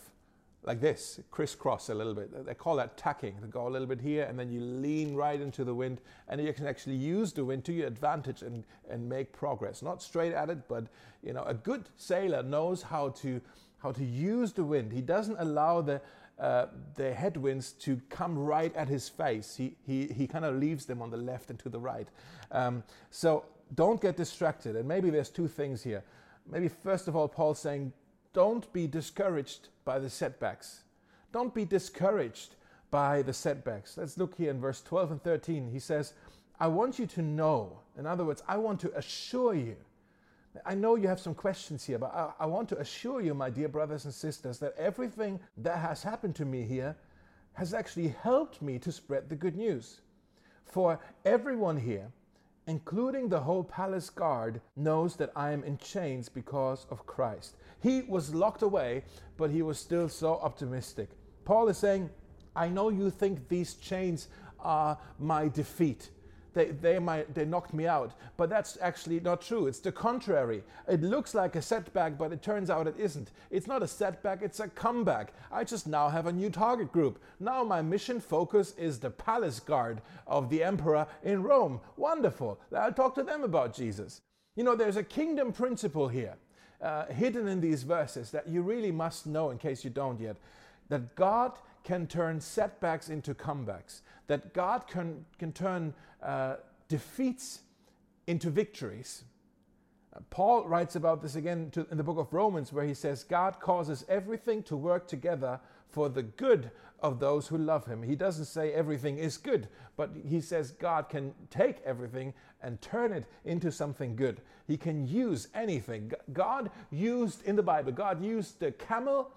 like 0.64 0.82
this, 0.82 1.20
crisscross 1.32 1.90
a 1.90 1.96
little 1.96 2.14
bit. 2.14 2.46
They 2.46 2.54
call 2.54 2.76
that 2.76 2.98
tacking. 2.98 3.36
They 3.42 3.48
go 3.48 3.68
a 3.68 3.70
little 3.70 3.88
bit 3.88 4.02
here 4.02 4.26
and 4.26 4.38
then 4.38 4.52
you 4.52 4.60
lean 4.60 5.16
right 5.16 5.40
into 5.40 5.64
the 5.64 5.74
wind 5.74 6.02
and 6.28 6.42
you 6.42 6.52
can 6.54 6.68
actually 6.68 6.96
use 6.96 7.32
the 7.32 7.46
wind 7.46 7.64
to 7.66 7.74
your 7.74 7.88
advantage 7.88 8.42
and, 8.42 8.66
and 8.90 9.08
make 9.08 9.32
progress. 9.32 9.82
Not 9.82 10.04
straight 10.04 10.34
at 10.34 10.50
it, 10.50 10.68
but 10.68 10.86
you 11.24 11.34
know, 11.34 11.44
a 11.44 11.54
good 11.54 11.90
sailor 11.96 12.44
knows 12.44 12.82
how 12.82 13.10
to 13.10 13.42
how 13.78 13.94
to 13.94 14.04
use 14.04 14.52
the 14.52 14.64
wind. 14.64 14.92
He 14.92 15.02
doesn't 15.02 15.38
allow 15.40 15.82
the 15.82 16.02
uh, 16.40 16.68
the 16.96 17.14
headwinds 17.14 17.74
to 17.74 18.00
come 18.10 18.38
right 18.38 18.74
at 18.76 18.88
his 18.88 19.10
face. 19.10 19.58
He, 19.58 19.76
he, 19.86 20.08
he 20.08 20.26
kind 20.26 20.46
of 20.46 20.56
leaves 20.56 20.86
them 20.86 21.02
on 21.02 21.10
the 21.10 21.18
left 21.18 21.50
and 21.50 21.60
to 21.60 21.70
the 21.70 21.80
right. 21.80 22.08
Um, 22.52 22.84
so 23.12 23.44
don't 23.76 24.02
get 24.02 24.16
distracted. 24.16 24.78
And 24.78 24.88
maybe 24.88 25.10
there's 25.10 25.30
two 25.30 25.50
things 25.50 25.84
here. 25.84 26.02
Maybe 26.50 26.70
first 26.70 27.10
of 27.10 27.16
all, 27.18 27.28
Paul's 27.28 27.60
saying, 27.60 27.92
don't 28.34 28.72
be 28.74 28.88
discouraged 28.88 29.70
by 29.86 30.00
the 30.00 30.10
setbacks. 30.10 30.84
Don't 31.32 31.54
be 31.54 31.66
discouraged 31.66 32.56
by 32.92 33.22
the 33.22 33.34
setbacks. 33.34 33.98
Let's 33.98 34.18
look 34.18 34.36
here 34.36 34.52
in 34.52 34.60
verse 34.60 34.82
12 34.82 35.12
and 35.12 35.24
13. 35.24 35.70
He 35.72 35.80
says, 35.80 36.14
I 36.60 36.68
want 36.68 37.00
you 37.00 37.08
to 37.08 37.22
know, 37.22 37.80
in 37.98 38.06
other 38.06 38.26
words, 38.26 38.44
I 38.48 38.58
want 38.58 38.80
to 38.82 38.98
assure 38.98 39.54
you. 39.54 39.76
I 40.66 40.76
know 40.76 40.96
you 40.96 41.08
have 41.08 41.20
some 41.20 41.36
questions 41.36 41.86
here, 41.86 42.00
but 42.00 42.14
I, 42.14 42.32
I, 42.40 42.46
want 42.48 42.68
to 42.70 42.80
assure 42.80 43.22
you, 43.22 43.34
my 43.34 43.50
dear 43.50 43.70
brothers 43.70 44.06
and 44.06 44.14
sisters, 44.14 44.58
that 44.60 44.74
everything 44.78 45.40
that 45.58 45.78
has 45.78 46.02
happened 46.02 46.36
to 46.36 46.46
me 46.46 46.64
here 46.64 46.96
has 47.54 47.74
actually 47.74 48.10
helped 48.24 48.62
me 48.62 48.80
to 48.80 48.92
spread 48.92 49.30
the 49.30 49.36
good 49.36 49.56
news. 49.56 50.02
For 50.66 51.00
everyone 51.24 51.78
here, 51.78 52.12
including 52.70 53.28
the 53.28 53.40
whole 53.40 53.64
palace 53.64 54.10
guard, 54.12 54.62
knows 54.76 55.16
that 55.16 55.32
I 55.36 55.52
am 55.52 55.64
in 55.64 55.78
chains 55.80 56.30
because 56.30 56.86
of 56.92 57.06
Christ. 57.08 57.56
He 57.82 58.02
was 58.02 58.36
locked 58.36 58.62
away, 58.62 59.04
but 59.38 59.50
he 59.50 59.64
was 59.64 59.80
still 59.80 60.08
so 60.08 60.36
optimistic. 60.36 61.10
Paul 61.46 61.68
is 61.70 61.78
saying, 61.78 62.12
I 62.56 62.70
know 62.70 62.90
you 62.90 63.10
think 63.10 63.50
these 63.50 63.74
chains 63.74 64.28
are 64.60 65.00
my 65.18 65.48
defeat. 65.48 66.12
They, 66.54 66.66
they, 66.66 67.00
might, 67.00 67.34
they 67.34 67.46
knocked 67.46 67.74
me 67.74 67.88
out, 67.88 68.14
but 68.38 68.50
that's 68.50 68.78
actually 68.82 69.20
not 69.20 69.42
true. 69.42 69.68
It's 69.68 69.80
the 69.80 69.92
contrary. 69.92 70.64
It 70.88 71.02
looks 71.02 71.34
like 71.34 71.56
a 71.56 71.62
setback, 71.62 72.18
but 72.18 72.32
it 72.32 72.42
turns 72.42 72.70
out 72.70 72.88
it 72.88 72.96
isn't. 72.98 73.32
It's 73.52 73.68
not 73.68 73.84
a 73.84 73.88
setback, 73.88 74.42
it's 74.42 74.60
a 74.60 74.68
comeback. 74.68 75.34
I 75.52 75.64
just 75.64 75.88
now 75.88 76.10
have 76.10 76.26
a 76.26 76.32
new 76.32 76.50
target 76.50 76.92
group. 76.92 77.22
Now 77.40 77.64
my 77.64 77.82
mission 77.82 78.20
focus 78.20 78.74
is 78.78 79.00
the 79.00 79.12
palace 79.12 79.60
guard 79.60 80.02
of 80.26 80.50
the 80.50 80.64
emperor 80.64 81.08
in 81.24 81.44
Rome. 81.44 81.80
Wonderful. 81.98 82.60
I'll 82.76 82.94
talk 82.94 83.16
to 83.16 83.24
them 83.24 83.44
about 83.44 83.74
Jesus. 83.74 84.22
You 84.56 84.64
know, 84.64 84.76
there's 84.76 84.98
a 84.98 85.04
kingdom 85.04 85.54
principle 85.54 86.08
here 86.08 86.36
uh, 86.82 87.06
hidden 87.08 87.48
in 87.48 87.62
these 87.62 87.84
verses 87.84 88.32
that 88.32 88.48
you 88.48 88.62
really 88.62 88.92
must 88.92 89.28
know 89.28 89.52
in 89.52 89.58
case 89.58 89.84
you 89.84 89.90
don't 89.90 90.20
yet 90.20 90.38
that 90.90 91.16
God 91.16 91.54
can 91.84 92.08
turn 92.08 92.40
setbacks 92.40 93.10
into 93.10 93.34
comebacks, 93.34 94.02
that 94.28 94.54
God 94.54 94.88
can, 94.88 95.26
can 95.38 95.52
turn 95.52 95.94
uh, 96.22 96.56
defeats 96.88 97.62
into 98.28 98.50
victories. 98.50 99.24
Uh, 100.16 100.20
Paul 100.30 100.68
writes 100.68 100.96
about 100.96 101.22
this 101.22 101.36
again 101.36 101.70
to, 101.72 101.88
in 101.92 101.98
the 101.98 102.04
book 102.04 102.18
of 102.18 102.34
Romans, 102.34 102.74
where 102.74 102.86
he 102.86 102.94
says, 102.94 103.24
God 103.24 103.60
causes 103.60 104.06
everything 104.10 104.64
to 104.64 104.76
work 104.76 105.08
together 105.08 105.60
for 105.90 106.10
the 106.10 106.24
good 106.24 106.72
of 107.02 107.20
those 107.20 107.48
who 107.48 107.58
love 107.58 107.86
him. 107.86 108.04
He 108.04 108.16
doesn't 108.16 108.46
say 108.46 108.74
everything 108.74 109.18
is 109.18 109.38
good, 109.38 109.68
but 109.96 110.12
he 110.28 110.42
says 110.42 110.72
God 110.72 111.10
can 111.10 111.34
take 111.50 111.78
everything 111.86 112.34
and 112.62 112.82
turn 112.82 113.14
it 113.14 113.26
into 113.46 113.72
something 113.72 114.16
good. 114.16 114.42
He 114.68 114.78
can 114.78 115.08
use 115.08 115.48
anything. 115.54 116.12
God 116.34 116.70
used 116.92 117.44
in 117.44 117.56
the 117.56 117.64
Bible, 117.64 117.92
God 117.92 118.24
used 118.24 118.60
the 118.60 118.72
camel 118.72 119.32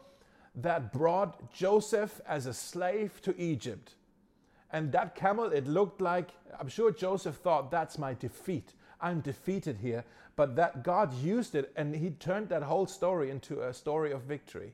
that 0.55 0.93
brought 0.93 1.53
Joseph 1.53 2.21
as 2.27 2.47
a 2.47 2.55
slave 2.55 3.21
to 3.23 3.39
Egypt. 3.41 3.95
And 4.71 4.93
that 4.93 5.15
camel, 5.15 5.47
it 5.47 5.67
looked 5.67 6.01
like, 6.01 6.31
I'm 6.59 6.69
sure 6.69 6.91
Joseph 6.91 7.37
thought, 7.37 7.71
that's 7.71 7.99
my 7.99 8.15
defeat. 8.15 8.73
I'm 9.01 9.21
defeated 9.21 9.79
here. 9.79 10.05
But 10.37 10.57
that 10.57 10.83
God 10.83 11.13
used 11.15 11.55
it 11.55 11.73
and 11.77 11.95
he 11.95 12.11
turned 12.11 12.49
that 12.49 12.63
whole 12.63 12.87
story 12.87 13.31
into 13.31 13.63
a 13.63 13.75
story 13.75 14.13
of 14.13 14.23
victory. 14.23 14.73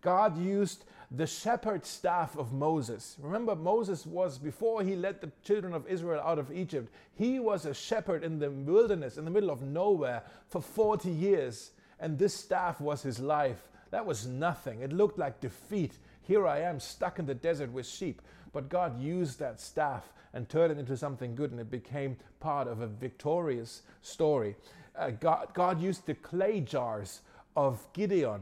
God 0.00 0.38
used 0.38 0.84
the 1.10 1.26
shepherd 1.26 1.84
staff 1.84 2.36
of 2.36 2.52
Moses. 2.52 3.16
Remember, 3.20 3.54
Moses 3.54 4.06
was, 4.06 4.38
before 4.38 4.82
he 4.82 4.96
led 4.96 5.20
the 5.20 5.30
children 5.44 5.74
of 5.74 5.86
Israel 5.86 6.22
out 6.24 6.38
of 6.38 6.52
Egypt, 6.52 6.92
he 7.14 7.38
was 7.38 7.66
a 7.66 7.74
shepherd 7.74 8.24
in 8.24 8.38
the 8.38 8.50
wilderness, 8.50 9.18
in 9.18 9.24
the 9.24 9.30
middle 9.30 9.50
of 9.50 9.62
nowhere, 9.62 10.22
for 10.48 10.62
40 10.62 11.10
years. 11.10 11.72
And 11.98 12.18
this 12.18 12.34
staff 12.34 12.80
was 12.80 13.02
his 13.02 13.20
life. 13.20 13.68
That 13.90 14.06
was 14.06 14.26
nothing. 14.26 14.80
It 14.80 14.92
looked 14.92 15.18
like 15.18 15.40
defeat. 15.40 15.98
Here 16.22 16.46
I 16.46 16.60
am 16.60 16.78
stuck 16.80 17.18
in 17.18 17.26
the 17.26 17.34
desert 17.34 17.72
with 17.72 17.86
sheep. 17.86 18.22
But 18.52 18.68
God 18.68 19.00
used 19.00 19.38
that 19.38 19.60
staff 19.60 20.12
and 20.32 20.48
turned 20.48 20.72
it 20.72 20.78
into 20.78 20.96
something 20.96 21.34
good, 21.34 21.50
and 21.50 21.60
it 21.60 21.70
became 21.70 22.16
part 22.38 22.68
of 22.68 22.80
a 22.80 22.86
victorious 22.86 23.82
story. 24.02 24.56
Uh, 24.96 25.10
God, 25.10 25.48
God 25.54 25.80
used 25.80 26.06
the 26.06 26.14
clay 26.14 26.60
jars 26.60 27.20
of 27.56 27.84
Gideon. 27.92 28.40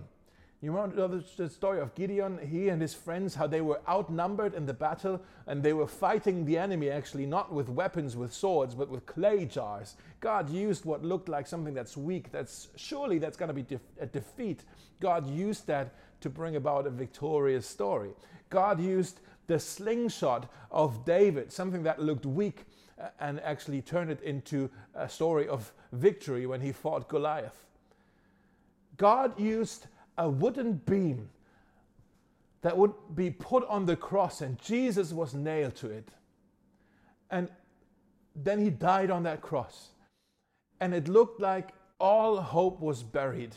You 0.61 0.73
remember 0.73 1.23
the 1.37 1.49
story 1.49 1.81
of 1.81 1.95
Gideon? 1.95 2.39
He 2.45 2.69
and 2.69 2.83
his 2.83 2.93
friends, 2.93 3.37
how 3.37 3.47
they 3.47 3.61
were 3.61 3.81
outnumbered 3.89 4.55
in 4.55 4.67
the 4.67 4.75
battle 4.75 5.21
and 5.47 5.63
they 5.63 5.73
were 5.73 5.87
fighting 5.87 6.45
the 6.45 6.59
enemy 6.59 6.91
actually 6.91 7.27
not 7.27 7.53
with 7.53 7.69
weapons, 7.69 8.17
with 8.17 8.33
swords, 8.33 8.75
but 8.75 8.89
with 8.89 9.07
clay 9.07 9.45
jars. 9.45 9.95
God 10.21 10.51
used 10.51 10.85
what 10.85 11.05
looked 11.05 11.29
like 11.29 11.47
something 11.47 11.75
that's 11.75 11.97
weak, 11.97 12.33
that's 12.33 12.69
surely 12.75 13.19
that's 13.19 13.37
going 13.37 13.49
to 13.49 13.55
be 13.55 13.63
def- 13.63 13.81
a 14.01 14.07
defeat. 14.07 14.65
God 14.99 15.31
used 15.31 15.69
that 15.69 15.95
to 16.23 16.29
bring 16.29 16.57
about 16.57 16.89
a 16.89 16.91
victorious 16.91 17.65
story. 17.65 18.11
God 18.51 18.81
used 18.81 19.21
the 19.47 19.61
slingshot 19.61 20.51
of 20.73 21.05
David, 21.05 21.53
something 21.53 21.85
that 21.85 22.03
looked 22.03 22.27
weak, 22.27 22.65
and 23.21 23.39
actually 23.43 23.81
turned 23.81 24.11
it 24.11 24.21
into 24.23 24.69
a 24.97 25.09
story 25.09 25.47
of 25.47 25.73
victory 25.93 26.47
when 26.47 26.61
he 26.61 26.73
fought 26.73 27.09
Goliath. 27.09 27.65
God 28.97 29.39
used 29.39 29.87
a 30.19 30.29
wooden 30.29 30.75
beam 30.75 31.31
that 32.61 32.77
would 32.77 32.93
be 33.15 33.31
put 33.31 33.67
on 33.69 33.87
the 33.87 33.97
cross, 33.97 34.41
and 34.41 34.59
Jesus 34.59 35.13
was 35.13 35.33
nailed 35.33 35.77
to 35.77 35.89
it. 35.89 36.09
And 37.31 37.49
then 38.35 38.59
he 38.59 38.69
died 38.69 39.11
on 39.11 39.23
that 39.23 39.41
cross. 39.41 39.91
And 40.81 40.93
it 40.93 41.09
looked 41.09 41.41
like 41.41 41.71
all 42.01 42.41
hope 42.41 42.81
was 42.81 43.03
buried. 43.03 43.55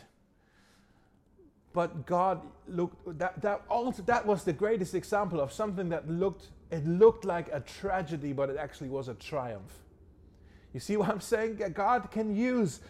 But 1.74 2.06
God 2.06 2.41
looked 2.68 3.18
that 3.20 3.41
that 3.41 3.62
also 3.70 4.03
that 4.03 4.25
was 4.25 4.44
the 4.44 4.53
greatest 4.53 4.94
example 4.94 5.39
of 5.39 5.53
something 5.53 5.88
that 5.89 6.10
looked 6.10 6.48
it 6.70 6.86
looked 6.86 7.24
like 7.24 7.50
a 7.53 7.62
tragedy, 7.62 8.34
but 8.34 8.50
it 8.50 8.58
actually 8.58 8.89
was 8.89 9.08
a 9.08 9.13
triumph. 9.13 9.72
You 10.74 10.80
see 10.80 10.98
what 10.98 11.10
I'm 11.10 11.22
saying? 11.22 11.62
God 11.74 12.12
can 12.12 12.36
use 12.36 12.82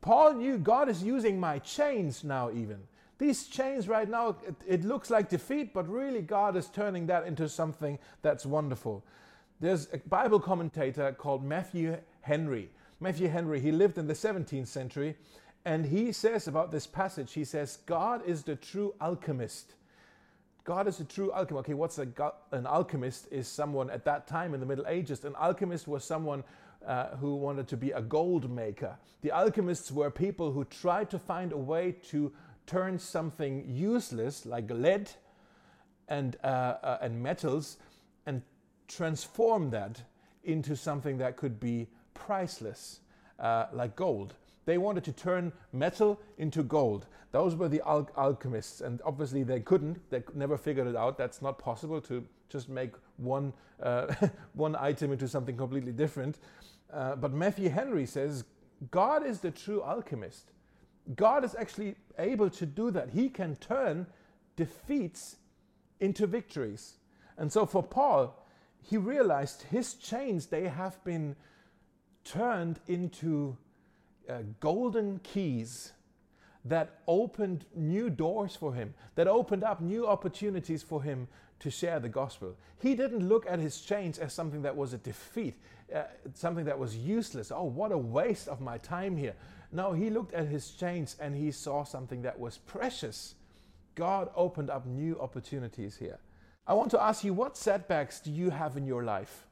Paul 0.00 0.34
knew 0.34 0.58
God 0.58 0.88
is 0.88 1.02
using 1.02 1.38
my 1.38 1.58
chains 1.60 2.24
now, 2.24 2.50
even. 2.50 2.80
These 3.18 3.46
chains 3.46 3.88
right 3.88 4.08
now, 4.08 4.36
it, 4.46 4.54
it, 4.66 4.84
looks 4.84 5.08
like 5.08 5.28
defeat, 5.28 5.72
but 5.72 5.88
really 5.88 6.20
God 6.20 6.56
is 6.56 6.66
turning 6.66 7.06
that 7.06 7.26
into 7.26 7.48
something 7.48 7.98
that's 8.22 8.44
wonderful. 8.44 9.04
There's 9.60 9.88
a 9.92 9.98
Bible 9.98 10.40
commentator 10.40 11.12
called 11.12 11.44
Matthew 11.44 11.96
Henry. 12.22 12.70
Matthew 12.98 13.28
Henry, 13.28 13.60
he 13.60 13.70
lived 13.70 13.98
in 13.98 14.08
the 14.08 14.14
17th 14.14 14.66
century, 14.66 15.16
and 15.64 15.86
he 15.86 16.10
says 16.10 16.48
about 16.48 16.72
this 16.72 16.86
passage, 16.86 17.32
he 17.32 17.44
says, 17.44 17.78
God 17.86 18.22
is 18.26 18.42
the 18.42 18.56
true 18.56 18.94
alchemist. 19.00 19.74
God 20.64 20.88
is 20.88 20.98
a 20.98 21.04
true 21.04 21.30
alchemist. 21.32 21.66
Okay, 21.66 21.74
what's 21.74 21.98
a, 21.98 22.08
an 22.52 22.66
alchemist? 22.66 23.28
Is 23.30 23.46
someone 23.46 23.90
at 23.90 24.04
that 24.06 24.26
time 24.26 24.54
in 24.54 24.60
the 24.60 24.66
Middle 24.66 24.86
Ages. 24.88 25.24
An 25.24 25.34
alchemist 25.36 25.86
was 25.86 26.04
someone 26.04 26.42
uh, 26.86 27.16
who 27.16 27.36
wanted 27.36 27.68
to 27.68 27.76
be 27.76 27.92
a 27.92 28.00
gold 28.00 28.50
maker. 28.50 28.96
The 29.22 29.30
alchemists 29.30 29.90
were 29.90 30.10
people 30.10 30.52
who 30.52 30.64
tried 30.64 31.10
to 31.10 31.18
find 31.18 31.52
a 31.52 31.56
way 31.58 31.92
to 32.10 32.32
turn 32.66 32.98
something 32.98 33.64
useless 33.68 34.46
like 34.46 34.70
lead 34.70 35.10
and, 36.08 36.36
uh, 36.42 36.46
uh, 36.82 36.98
and 37.00 37.22
metals 37.22 37.76
and 38.26 38.42
transform 38.88 39.70
that 39.70 40.02
into 40.44 40.76
something 40.76 41.18
that 41.18 41.36
could 41.36 41.58
be 41.58 41.88
priceless, 42.14 43.00
uh, 43.38 43.66
like 43.72 43.96
gold. 43.96 44.34
They 44.66 44.78
wanted 44.78 45.04
to 45.04 45.12
turn 45.12 45.52
metal 45.72 46.20
into 46.38 46.62
gold. 46.62 47.06
Those 47.32 47.54
were 47.56 47.68
the 47.68 47.82
al- 47.86 48.08
alchemists, 48.16 48.80
and 48.80 49.02
obviously 49.04 49.42
they 49.42 49.60
couldn't. 49.60 49.98
They 50.10 50.22
never 50.34 50.56
figured 50.56 50.86
it 50.86 50.96
out. 50.96 51.18
That's 51.18 51.42
not 51.42 51.58
possible 51.58 52.00
to 52.02 52.24
just 52.48 52.68
make 52.68 52.92
one, 53.16 53.52
uh, 53.82 54.14
one 54.54 54.76
item 54.76 55.12
into 55.12 55.28
something 55.28 55.56
completely 55.56 55.92
different. 55.92 56.38
Uh, 56.92 57.16
but 57.16 57.32
Matthew 57.32 57.68
Henry 57.68 58.06
says 58.06 58.44
God 58.90 59.26
is 59.26 59.40
the 59.40 59.50
true 59.50 59.82
alchemist. 59.82 60.52
God 61.14 61.44
is 61.44 61.54
actually 61.54 61.96
able 62.18 62.50
to 62.50 62.66
do 62.66 62.90
that. 62.90 63.10
He 63.10 63.28
can 63.28 63.56
turn 63.56 64.06
defeats 64.56 65.36
into 66.00 66.26
victories. 66.26 66.94
And 67.36 67.52
so 67.52 67.66
for 67.66 67.82
Paul, 67.82 68.46
he 68.82 68.96
realized 68.96 69.62
his 69.62 69.94
chains, 69.94 70.46
they 70.46 70.68
have 70.68 71.02
been 71.04 71.36
turned 72.24 72.80
into 72.86 73.56
uh, 74.28 74.38
golden 74.60 75.18
keys 75.20 75.92
that 76.64 77.00
opened 77.06 77.66
new 77.74 78.08
doors 78.08 78.56
for 78.56 78.72
him, 78.72 78.94
that 79.16 79.28
opened 79.28 79.64
up 79.64 79.80
new 79.80 80.06
opportunities 80.06 80.82
for 80.82 81.02
him 81.02 81.28
to 81.60 81.70
share 81.70 82.00
the 82.00 82.08
gospel. 82.08 82.56
He 82.78 82.94
didn't 82.94 83.28
look 83.28 83.46
at 83.48 83.58
his 83.58 83.80
chains 83.80 84.18
as 84.18 84.32
something 84.32 84.62
that 84.62 84.76
was 84.76 84.92
a 84.92 84.98
defeat, 84.98 85.54
uh, 85.94 86.02
something 86.32 86.64
that 86.64 86.78
was 86.78 86.96
useless. 86.96 87.52
Oh, 87.52 87.64
what 87.64 87.92
a 87.92 87.98
waste 87.98 88.48
of 88.48 88.60
my 88.60 88.78
time 88.78 89.16
here. 89.16 89.34
No, 89.74 89.92
he 89.92 90.08
looked 90.08 90.32
at 90.34 90.46
his 90.46 90.70
chains 90.70 91.16
and 91.20 91.34
he 91.34 91.50
saw 91.50 91.82
something 91.82 92.22
that 92.22 92.38
was 92.38 92.58
precious. 92.58 93.34
God 93.96 94.30
opened 94.36 94.70
up 94.70 94.86
new 94.86 95.18
opportunities 95.20 95.96
here. 95.96 96.20
I 96.64 96.74
want 96.74 96.92
to 96.92 97.02
ask 97.02 97.24
you, 97.24 97.34
what 97.34 97.56
setbacks 97.56 98.20
do 98.20 98.30
you 98.30 98.50
have 98.50 98.76
in 98.76 98.86
your 98.86 99.02
life? 99.02 99.46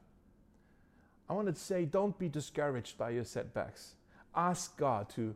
I 1.29 1.33
want 1.33 1.53
to 1.53 1.61
say, 1.61 1.85
don't 1.85 2.17
be 2.19 2.29
discouraged 2.29 2.97
by 2.97 3.11
your 3.11 3.25
setbacks. 3.25 3.95
Ask 4.35 4.77
God 4.77 5.09
to, 5.11 5.35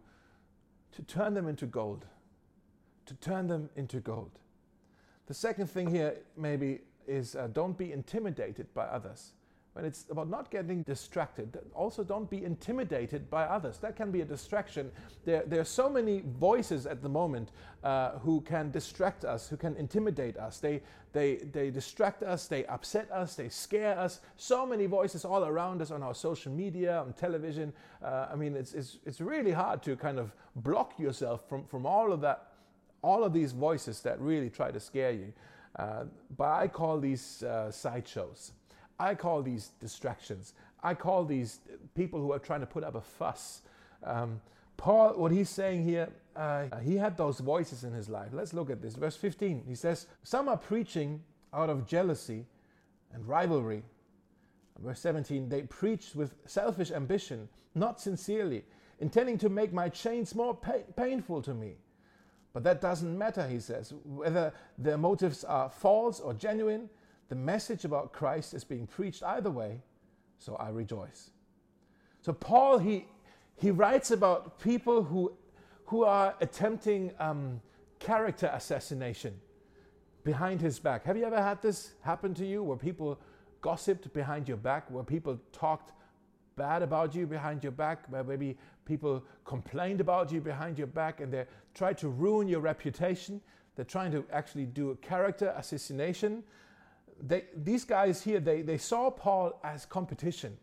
to 0.93 1.03
turn 1.03 1.35
them 1.35 1.49
into 1.49 1.67
gold, 1.67 2.07
to 3.07 3.15
turn 3.15 3.49
them 3.49 3.69
into 3.75 3.99
gold. 3.99 4.39
The 5.27 5.35
second 5.35 5.69
thing 5.69 5.91
here, 5.91 6.19
maybe, 6.37 6.83
is 7.09 7.35
uh, 7.35 7.49
don't 7.53 7.77
be 7.77 7.93
intimidated 7.93 8.73
by 8.73 8.85
others. 8.85 9.33
When 9.77 9.85
it's 9.85 10.07
about 10.09 10.31
not 10.31 10.51
getting 10.51 10.83
distracted, 10.85 11.59
also 11.75 12.03
don't 12.03 12.31
be 12.31 12.43
intimidated 12.43 13.29
by 13.29 13.45
others. 13.45 13.77
That 13.77 13.95
can 13.95 14.11
be 14.11 14.23
a 14.23 14.25
distraction. 14.25 14.91
There, 15.27 15.43
there 15.47 15.61
are 15.61 15.65
so 15.65 15.91
many 15.91 16.23
voices 16.39 16.87
at 16.87 17.03
the 17.03 17.11
moment 17.11 17.51
uh, 17.85 18.13
who 18.21 18.41
can 18.41 18.71
distract 18.71 19.27
us, 19.27 19.51
who 19.51 19.59
can 19.59 19.77
intimidate 19.77 20.39
us. 20.39 20.61
They, 20.61 20.81
they, 21.13 21.37
they 21.53 21.69
distract 21.69 22.23
us, 22.23 22.47
they 22.47 22.65
upset 22.65 23.11
us, 23.11 23.35
they 23.35 23.51
scare 23.51 23.99
us. 23.99 24.21
So 24.37 24.65
many 24.65 24.87
voices 24.87 25.27
all 25.27 25.45
around 25.45 25.83
us 25.83 25.91
on 25.91 26.03
our 26.03 26.15
social 26.15 26.53
media, 26.53 27.01
on 27.01 27.13
television. 27.13 27.75
Uh, 28.03 28.29
I 28.33 28.35
mean, 28.35 28.57
it's, 28.57 28.73
it's, 28.73 28.97
it's 29.05 29.21
really 29.21 29.53
hard 29.53 29.83
to 29.83 29.95
kind 29.95 30.19
of 30.19 30.33
block 30.55 30.99
yourself 30.99 31.47
from, 31.51 31.67
from 31.67 31.85
all 31.85 32.13
of 32.13 32.23
that 32.23 32.53
all 33.03 33.23
of 33.25 33.35
these 33.35 33.53
voices 33.53 34.01
that 34.01 34.19
really 34.21 34.49
try 34.49 34.71
to 34.71 34.81
scare 34.81 35.13
you. 35.13 35.35
Uh, 35.79 36.05
but 36.35 36.49
I 36.49 36.67
call 36.67 36.99
these 36.99 37.43
uh, 37.43 37.71
sideshows. 37.71 38.53
I 38.99 39.15
call 39.15 39.43
these 39.43 39.73
distractions. 39.81 40.55
I 40.83 40.95
call 40.95 41.25
these 41.25 41.61
people 41.95 42.21
who 42.21 42.33
are 42.33 42.39
trying 42.39 42.61
to 42.61 42.67
put 42.67 42.85
up 42.85 42.95
a 42.95 43.01
fuss. 43.01 43.63
Um, 44.05 44.41
Paul, 44.77 45.15
what 45.17 45.33
he's 45.33 45.49
saying 45.49 45.85
here, 45.85 46.09
uh, 46.35 46.79
he 46.79 46.97
had 46.97 47.17
those 47.17 47.41
voices 47.41 47.85
in 47.85 47.93
his 47.93 48.09
life. 48.09 48.29
Let's 48.33 48.53
look 48.53 48.71
at 48.71 48.83
this. 48.83 48.95
Verse 48.95 49.17
15, 49.17 49.65
he 49.67 49.75
says, 49.75 50.07
Some 50.23 50.49
are 50.49 50.57
preaching 50.57 51.23
out 51.53 51.71
of 51.71 51.87
jealousy 51.87 52.47
and 53.13 53.27
rivalry. 53.27 53.83
Verse 54.79 55.01
17, 55.01 55.49
they 55.49 55.63
preach 55.63 56.15
with 56.15 56.35
selfish 56.45 56.91
ambition, 56.91 57.49
not 57.75 58.01
sincerely, 58.01 58.65
intending 59.01 59.39
to 59.39 59.49
make 59.49 59.73
my 59.73 59.89
chains 59.89 60.35
more 60.35 60.55
pa- 60.55 60.85
painful 60.97 61.41
to 61.43 61.55
me. 61.55 61.77
But 62.53 62.65
that 62.65 62.81
doesn't 62.81 63.17
matter, 63.17 63.47
he 63.47 63.61
says. 63.61 63.93
Whether 64.05 64.53
their 64.79 64.99
motives 64.99 65.45
are 65.45 65.71
false 65.71 66.21
or 66.21 66.35
genuine, 66.35 66.89
the 67.29 67.35
message 67.35 67.85
about 67.85 68.13
Christ 68.13 68.55
is 68.55 68.65
being 68.65 68.87
preached 68.87 69.23
either 69.23 69.51
way, 69.51 69.81
so 70.39 70.57
I 70.57 70.69
rejoice. 70.69 71.31
So 72.23 72.33
Paul, 72.33 72.79
he, 72.79 73.07
he 73.57 73.71
writes 73.71 74.11
about 74.11 74.59
people 74.61 75.03
who, 75.03 75.33
who 75.87 76.05
are 76.05 76.35
attempting 76.41 77.13
um, 77.19 77.61
character 77.99 78.51
assassination 78.53 79.35
behind 80.25 80.61
his 80.61 80.79
back. 80.79 81.05
Have 81.05 81.17
you 81.17 81.25
ever 81.25 81.41
had 81.41 81.63
this 81.63 81.93
happen 82.01 82.35
to 82.35 82.47
you 82.47 82.63
where 82.63 82.77
people 82.77 83.19
gossiped 83.61 84.13
behind 84.13 84.49
your 84.49 84.57
back, 84.57 84.91
where 84.91 85.05
people 85.05 85.39
talked 85.53 85.93
bad 86.57 86.83
about 86.83 87.15
you 87.15 87.27
behind 87.27 87.63
your 87.63 87.73
back, 87.73 88.07
where 88.09 88.25
maybe 88.25 88.57
people 88.85 89.23
complained 89.45 90.01
about 90.01 90.33
you 90.33 90.41
behind 90.41 90.79
your 90.79 90.87
back 90.87 91.21
and 91.21 91.33
they 91.33 91.45
tried 91.75 91.99
to 91.99 92.09
ruin 92.09 92.49
your 92.49 92.61
reputation. 92.61 93.41
They're 93.75 93.85
trying 93.85 94.13
to 94.13 94.25
actually 94.33 94.65
do 94.67 94.91
a 94.91 94.97
character 94.97 95.55
assassination. 95.57 96.43
They, 97.21 97.45
these 97.55 97.85
guys 97.85 98.23
here, 98.23 98.41
they, 98.41 98.63
they 98.63 98.79
saw 98.79 99.11
Paul 99.11 99.59
as 99.65 99.87
competition. 99.87 100.57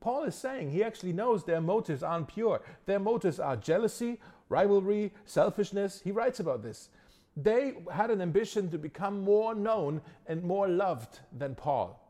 Paul 0.00 0.24
is 0.24 0.34
saying 0.34 0.70
he 0.70 0.84
actually 0.84 1.14
knows 1.14 1.44
their 1.44 1.62
motives 1.62 2.02
aren't 2.02 2.28
pure. 2.28 2.60
Their 2.84 2.98
motives 2.98 3.40
are 3.40 3.56
jealousy, 3.56 4.20
rivalry, 4.50 5.12
selfishness. 5.24 6.02
He 6.04 6.12
writes 6.12 6.40
about 6.40 6.62
this. 6.62 6.90
They 7.36 7.74
had 7.90 8.10
an 8.10 8.20
ambition 8.20 8.70
to 8.70 8.78
become 8.78 9.22
more 9.22 9.54
known 9.54 10.02
and 10.26 10.42
more 10.42 10.68
loved 10.68 11.20
than 11.36 11.54
Paul. 11.54 12.00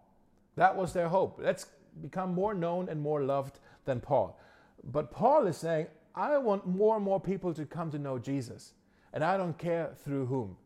That 0.56 0.76
was 0.76 0.92
their 0.92 1.08
hope. 1.08 1.40
Let's 1.42 1.66
become 2.02 2.34
more 2.34 2.52
known 2.52 2.88
and 2.88 3.00
more 3.00 3.22
loved 3.22 3.60
than 3.84 4.00
Paul. 4.00 4.38
But 4.82 5.10
Paul 5.10 5.46
is 5.46 5.56
saying, 5.56 5.86
I 6.14 6.36
want 6.38 6.66
more 6.66 6.96
and 6.96 7.04
more 7.04 7.20
people 7.20 7.54
to 7.54 7.64
come 7.64 7.90
to 7.90 7.98
know 7.98 8.18
Jesus. 8.18 8.72
And 9.12 9.24
I 9.24 9.36
don't 9.36 9.56
care 9.56 9.92
through 10.04 10.26
whom. 10.26 10.56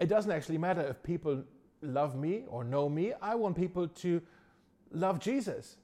It 0.00 0.08
doesn't 0.08 0.32
actually 0.32 0.58
matter 0.58 0.80
if 0.80 1.02
people 1.02 1.44
love 1.82 2.16
me 2.16 2.44
or 2.48 2.64
know 2.64 2.88
me. 2.88 3.12
I 3.20 3.34
want 3.34 3.56
people 3.56 3.88
to 3.88 4.22
love 4.92 5.20
Jesus 5.20 5.76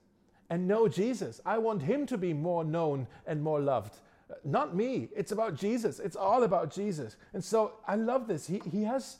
and 0.49 0.67
know 0.67 0.87
Jesus. 0.87 1.41
I 1.45 1.57
want 1.57 1.81
him 1.81 2.05
to 2.07 2.17
be 2.17 2.33
more 2.33 2.63
known 2.63 3.07
and 3.25 3.41
more 3.41 3.59
loved. 3.59 3.99
Not 4.43 4.75
me. 4.75 5.09
It's 5.15 5.31
about 5.31 5.55
Jesus. 5.55 5.99
It's 5.99 6.15
all 6.15 6.43
about 6.43 6.71
Jesus. 6.71 7.15
And 7.33 7.43
so 7.43 7.73
I 7.87 7.95
love 7.95 8.27
this. 8.27 8.47
He, 8.47 8.61
he 8.69 8.83
has, 8.83 9.17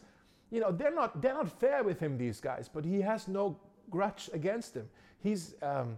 you 0.52 0.60
know, 0.60 0.72
they're 0.72 0.94
not, 0.94 1.22
they're 1.22 1.34
not 1.34 1.60
fair 1.60 1.84
with 1.84 2.00
him, 2.00 2.18
these 2.18 2.40
guys, 2.40 2.70
but 2.74 2.86
he 2.86 3.02
has 3.02 3.28
no 3.28 3.58
grudge 3.90 4.30
against 4.34 4.74
them. 4.74 4.90
He's, 5.20 5.56
um, 5.62 5.98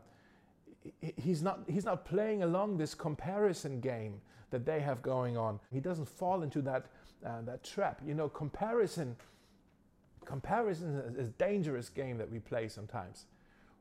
he's, 1.17 1.41
not, 1.41 1.61
he's 1.67 1.85
not 1.85 2.05
playing 2.05 2.43
along 2.43 2.77
this 2.77 2.93
comparison 2.93 3.79
game 3.79 4.21
that 4.51 4.65
they 4.65 4.79
have 4.79 5.01
going 5.01 5.37
on. 5.37 5.59
He 5.71 5.79
doesn't 5.79 6.07
fall 6.07 6.43
into 6.43 6.61
that, 6.63 6.85
uh, 7.25 7.41
that 7.45 7.63
trap. 7.63 8.01
You 8.05 8.13
know, 8.13 8.29
comparison, 8.29 9.15
comparison 10.29 11.01
is 11.17 11.27
a 11.27 11.31
dangerous 11.31 11.89
game 11.89 12.19
that 12.19 12.31
we 12.31 12.39
play 12.39 12.67
sometimes, 12.67 13.25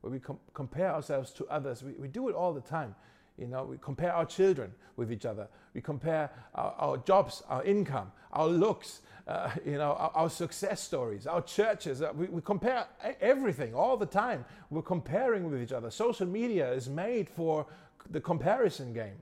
where 0.00 0.11
we 0.11 0.19
com- 0.19 0.40
compare 0.55 0.90
ourselves 0.90 1.31
to 1.33 1.47
others. 1.49 1.83
We, 1.83 1.93
we 1.93 2.09
do 2.09 2.28
it 2.31 2.35
all 2.35 2.55
the 2.55 2.62
time. 2.62 2.95
You 3.37 3.47
know, 3.47 3.64
we 3.64 3.76
compare 3.81 4.12
our 4.12 4.25
children 4.25 4.73
with 4.97 5.12
each 5.12 5.26
other. 5.26 5.47
We 5.75 5.83
compare 5.83 6.31
our, 6.55 6.75
our 6.78 6.97
jobs, 6.97 7.43
our 7.49 7.62
income, 7.64 8.11
our 8.33 8.49
looks, 8.49 9.02
uh, 9.28 9.50
you 9.67 9.76
know, 9.76 9.93
our, 9.93 10.11
our, 10.14 10.31
success 10.31 10.81
stories, 10.81 11.26
our 11.26 11.43
churches. 11.43 12.00
Uh, 12.00 12.12
we, 12.17 12.26
we, 12.26 12.40
compare 12.40 12.87
everything 13.21 13.75
all 13.75 13.99
the 13.99 14.07
time. 14.07 14.45
We're 14.71 14.83
comparing 14.83 15.50
with 15.50 15.62
each 15.62 15.73
other. 15.73 15.90
Social 15.90 16.26
media 16.26 16.73
is 16.73 16.88
made 16.88 17.28
for 17.28 17.67
the 18.11 18.21
comparison 18.21 18.95
game. 18.95 19.19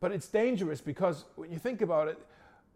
But 0.00 0.12
it's 0.12 0.28
dangerous 0.28 0.80
because 0.80 1.26
when 1.36 1.52
you 1.52 1.58
think 1.58 1.82
about 1.82 2.08
it, 2.08 2.18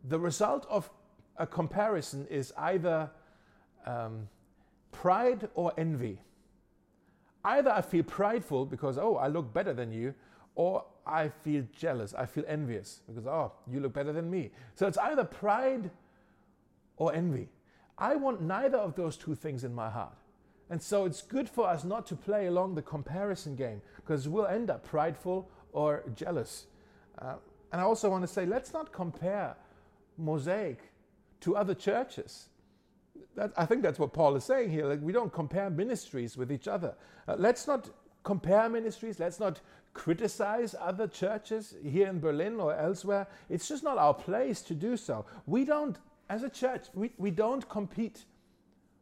the 0.07 0.19
result 0.19 0.67
of 0.69 0.91
a 1.39 1.47
comparison 1.47 2.27
is 2.31 2.53
either 2.59 3.11
um, 3.85 4.29
pride 4.93 5.49
or 5.55 5.73
envy. 5.77 6.21
Either 7.45 7.71
I 7.71 7.83
feel 7.83 8.05
prideful 8.05 8.65
because, 8.65 8.99
oh, 8.99 9.17
I 9.17 9.29
look 9.29 9.53
better 9.53 9.75
than 9.75 9.93
you, 9.93 10.15
or 10.55 10.85
I 11.07 11.29
feel 11.29 11.65
jealous, 11.77 12.15
I 12.15 12.27
feel 12.27 12.45
envious 12.49 13.01
because, 13.07 13.27
oh, 13.27 13.53
you 13.71 13.81
look 13.81 13.93
better 13.93 14.13
than 14.13 14.31
me. 14.31 14.51
So 14.75 14.87
it's 14.87 14.99
either 14.99 15.25
pride 15.25 15.91
or 16.97 17.15
envy. 17.15 17.49
I 17.99 18.17
want 18.17 18.41
neither 18.41 18.79
of 18.79 18.95
those 18.95 19.17
two 19.17 19.35
things 19.35 19.65
in 19.65 19.75
my 19.75 19.91
heart. 19.91 20.17
And 20.71 20.83
so 20.83 21.05
it's 21.05 21.21
good 21.21 21.49
for 21.49 21.69
us 21.69 21.85
not 21.85 22.07
to 22.07 22.17
play 22.17 22.47
along 22.47 22.75
the 22.75 22.83
comparison 22.83 23.55
game 23.55 23.83
because 23.97 24.29
we'll 24.29 24.47
end 24.47 24.71
up 24.71 24.85
prideful 24.85 25.51
or 25.73 26.03
jealous. 26.15 26.67
Uh, 27.19 27.35
and 27.73 27.81
I 27.81 27.85
also 27.85 28.09
want 28.09 28.23
to 28.23 28.29
say, 28.29 28.47
let's 28.47 28.73
not 28.73 28.93
compare 28.93 29.57
Mosaic 30.17 30.79
to 31.41 31.57
other 31.57 31.75
churches. 31.75 32.47
That, 33.37 33.53
I 33.57 33.67
think 33.67 33.83
that's 33.83 33.99
what 33.99 34.13
Paul 34.13 34.37
is 34.37 34.45
saying 34.45 34.71
here. 34.71 34.87
Like 34.87 35.01
we 35.03 35.13
don't 35.13 35.33
compare 35.33 35.71
ministries 35.71 36.37
with 36.37 36.53
each 36.53 36.69
other. 36.69 36.95
Uh, 37.27 37.37
let's 37.39 37.67
not 37.67 37.91
compare 38.23 38.69
ministries. 38.69 39.19
Let's 39.19 39.41
not 39.41 39.61
criticize 39.93 40.75
other 40.81 41.07
churches 41.07 41.75
here 41.83 42.09
in 42.09 42.21
Berlin 42.21 42.61
or 42.61 42.75
elsewhere. 42.75 43.27
It's 43.49 43.69
just 43.69 43.83
not 43.85 43.99
our 43.99 44.15
place 44.15 44.61
to 44.63 44.75
do 44.75 44.97
so. 44.97 45.25
We 45.47 45.65
don't, 45.65 45.99
as 46.29 46.43
a 46.43 46.49
church, 46.49 46.87
we, 46.95 47.13
we 47.17 47.31
don't 47.31 47.69
compete 47.69 48.25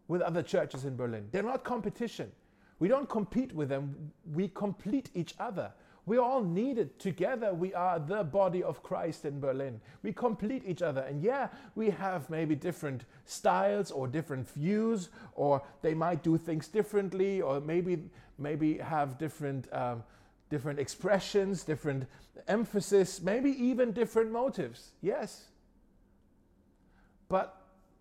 with 0.09 0.21
other 0.21 0.43
churches 0.43 0.85
in 0.85 0.97
Berlin. 0.97 1.29
They're 1.33 1.43
not 1.43 1.65
competition. 1.65 2.31
We 2.79 2.89
don't 2.89 3.09
compete 3.09 3.55
with 3.55 3.69
them, 3.69 4.13
we 4.35 4.49
complete 4.49 5.11
each 5.15 5.35
other. 5.39 5.73
We 6.05 6.19
all 6.19 6.43
need 6.43 6.79
it. 6.79 6.99
together. 6.99 7.55
We 7.55 7.75
are 7.75 7.99
the 7.99 8.25
body 8.25 8.63
of 8.63 8.83
Christ 8.83 9.25
in 9.25 9.39
Berlin. 9.41 9.81
We 10.03 10.13
complete 10.13 10.63
each 10.67 10.83
other. 10.83 11.03
And 11.03 11.23
yeah, 11.23 11.49
we 11.75 11.91
have 11.91 12.29
maybe 12.29 12.55
different 12.57 13.05
styles 13.25 13.91
or 13.91 14.09
different 14.09 14.49
views, 14.51 15.11
or 15.35 15.63
they 15.81 15.95
might 15.95 16.23
do 16.23 16.37
things 16.37 16.69
differently, 16.69 17.41
or 17.41 17.61
maybe 17.61 18.11
maybe 18.39 18.79
have 18.79 19.19
different 19.19 19.73
um, 19.73 20.03
different 20.51 20.79
expressions, 20.79 21.63
different 21.63 22.07
emphasis, 22.49 23.23
maybe 23.23 23.51
even 23.51 23.93
different 23.93 24.31
motives. 24.31 24.91
Yes. 25.01 25.47
But 27.29 27.57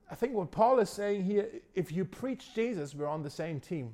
I 0.09 0.15
think 0.15 0.33
what 0.33 0.51
Paul 0.51 0.79
is 0.79 0.89
saying 0.89 1.23
here 1.23 1.47
if 1.75 1.91
you 1.91 2.03
preach 2.03 2.53
Jesus, 2.53 2.93
we're 2.93 3.07
on 3.07 3.23
the 3.23 3.29
same 3.29 3.59
team. 3.59 3.93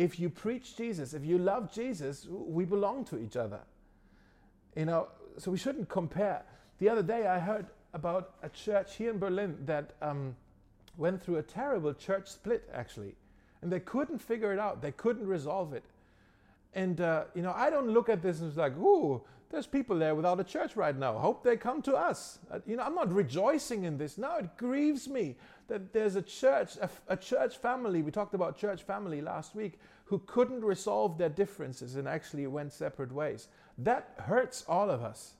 If 0.00 0.18
you 0.18 0.30
preach 0.30 0.78
Jesus, 0.78 1.12
if 1.12 1.26
you 1.26 1.36
love 1.36 1.70
Jesus, 1.70 2.26
we 2.26 2.64
belong 2.64 3.04
to 3.04 3.18
each 3.18 3.36
other. 3.36 3.60
You 4.74 4.86
know, 4.86 5.08
so 5.36 5.50
we 5.50 5.58
shouldn't 5.58 5.90
compare. 5.90 6.42
The 6.78 6.88
other 6.88 7.02
day 7.02 7.26
I 7.26 7.38
heard 7.38 7.66
about 7.92 8.32
a 8.42 8.48
church 8.48 8.96
here 8.96 9.10
in 9.10 9.18
Berlin 9.18 9.58
that 9.66 9.92
um, 10.00 10.34
went 10.96 11.22
through 11.22 11.36
a 11.36 11.42
terrible 11.42 11.92
church 11.92 12.28
split, 12.28 12.66
actually. 12.72 13.14
And 13.60 13.70
they 13.70 13.80
couldn't 13.80 14.20
figure 14.20 14.54
it 14.54 14.58
out, 14.58 14.80
they 14.80 14.92
couldn't 14.92 15.26
resolve 15.26 15.74
it. 15.74 15.84
And, 16.72 17.02
uh, 17.02 17.24
you 17.34 17.42
know, 17.42 17.52
I 17.54 17.68
don't 17.68 17.90
look 17.90 18.08
at 18.08 18.22
this 18.22 18.40
and 18.40 18.48
it's 18.48 18.56
like, 18.56 18.78
ooh, 18.78 19.20
there's 19.50 19.66
people 19.66 19.98
there 19.98 20.14
without 20.14 20.38
a 20.38 20.44
church 20.44 20.76
right 20.76 20.96
now. 20.96 21.18
Hope 21.18 21.42
they 21.42 21.56
come 21.56 21.82
to 21.82 21.94
us. 21.94 22.38
Uh, 22.50 22.60
you 22.66 22.76
know, 22.76 22.84
I'm 22.84 22.94
not 22.94 23.12
rejoicing 23.12 23.84
in 23.84 23.98
this. 23.98 24.16
Now 24.16 24.38
it 24.38 24.56
grieves 24.56 25.08
me 25.08 25.36
that 25.66 25.92
there's 25.92 26.16
a 26.16 26.22
church, 26.22 26.76
a, 26.80 26.88
a 27.08 27.16
church 27.16 27.56
family, 27.56 28.02
we 28.02 28.10
talked 28.10 28.34
about 28.34 28.56
church 28.56 28.82
family 28.82 29.20
last 29.20 29.54
week, 29.56 29.78
who 30.04 30.20
couldn't 30.26 30.64
resolve 30.64 31.18
their 31.18 31.28
differences 31.28 31.96
and 31.96 32.08
actually 32.08 32.46
went 32.46 32.72
separate 32.72 33.12
ways. 33.12 33.48
That 33.78 34.14
hurts 34.18 34.64
all 34.68 34.88
of 34.88 35.02
us. 35.02 35.34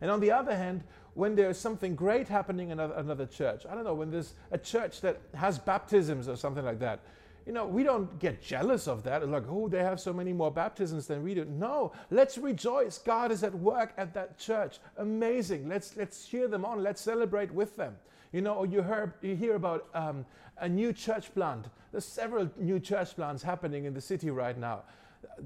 And 0.00 0.10
on 0.10 0.20
the 0.20 0.30
other 0.30 0.56
hand, 0.56 0.84
when 1.14 1.34
there's 1.34 1.58
something 1.58 1.94
great 1.94 2.28
happening 2.28 2.70
in 2.70 2.78
another 2.78 3.26
church, 3.26 3.64
I 3.68 3.74
don't 3.74 3.84
know, 3.84 3.94
when 3.94 4.10
there's 4.10 4.34
a 4.52 4.58
church 4.58 5.00
that 5.00 5.20
has 5.34 5.58
baptisms 5.58 6.28
or 6.28 6.36
something 6.36 6.64
like 6.64 6.78
that, 6.80 7.00
you 7.46 7.52
know, 7.52 7.64
we 7.64 7.84
don't 7.84 8.18
get 8.18 8.42
jealous 8.42 8.88
of 8.88 9.04
that. 9.04 9.26
Like, 9.28 9.44
oh, 9.48 9.68
they 9.68 9.78
have 9.78 10.00
so 10.00 10.12
many 10.12 10.32
more 10.32 10.50
baptisms 10.50 11.06
than 11.06 11.22
we 11.22 11.32
do. 11.32 11.44
No, 11.44 11.92
let's 12.10 12.36
rejoice. 12.36 12.98
God 12.98 13.30
is 13.30 13.44
at 13.44 13.54
work 13.54 13.94
at 13.96 14.12
that 14.14 14.36
church. 14.36 14.78
Amazing. 14.98 15.68
Let's 15.68 15.96
let's 15.96 16.26
cheer 16.26 16.48
them 16.48 16.64
on. 16.64 16.82
Let's 16.82 17.00
celebrate 17.00 17.52
with 17.52 17.76
them. 17.76 17.94
You 18.32 18.40
know, 18.40 18.64
you 18.64 18.82
heard 18.82 19.12
you 19.22 19.36
hear 19.36 19.54
about 19.54 19.86
um, 19.94 20.26
a 20.58 20.68
new 20.68 20.92
church 20.92 21.32
plant. 21.34 21.66
There's 21.92 22.04
several 22.04 22.50
new 22.58 22.80
church 22.80 23.14
plants 23.14 23.44
happening 23.44 23.84
in 23.84 23.94
the 23.94 24.00
city 24.00 24.30
right 24.30 24.58
now. 24.58 24.82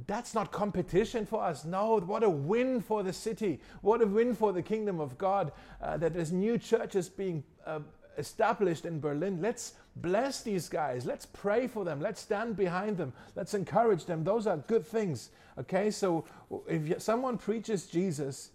That's 0.07 0.35
not 0.35 0.53
competition 0.53 1.27
for 1.27 1.43
us. 1.43 1.67
No, 1.67 2.01
what 2.01 2.23
a 2.23 2.31
win 2.31 2.81
for 2.81 3.03
the 3.03 3.13
city. 3.13 3.61
What 3.83 4.01
a 4.01 4.07
win 4.07 4.35
for 4.35 4.53
the 4.53 4.63
kingdom 4.63 5.01
of 5.01 5.19
God 5.19 5.53
uh, 5.83 5.97
that 5.99 6.15
there's 6.15 6.33
new 6.33 6.59
churches 6.59 7.09
being 7.09 7.45
uh, 7.67 7.81
established 8.18 8.85
in 8.85 9.01
Berlin. 9.01 9.40
Let's 9.40 9.75
bless 9.96 10.42
these 10.42 10.68
guys. 10.68 11.05
Let's 11.05 11.27
pray 11.27 11.66
for 11.66 11.85
them. 11.85 12.01
Let's 12.01 12.20
stand 12.20 12.57
behind 12.57 12.96
them. 12.96 13.12
Let's 13.37 13.55
encourage 13.55 14.05
them. 14.05 14.25
Those 14.25 14.46
are 14.46 14.57
good 14.57 14.87
things. 14.87 15.31
Okay, 15.59 15.90
so 15.90 16.25
if 16.68 17.03
someone 17.03 17.38
preaches 17.38 17.87
Jesus, 17.87 18.51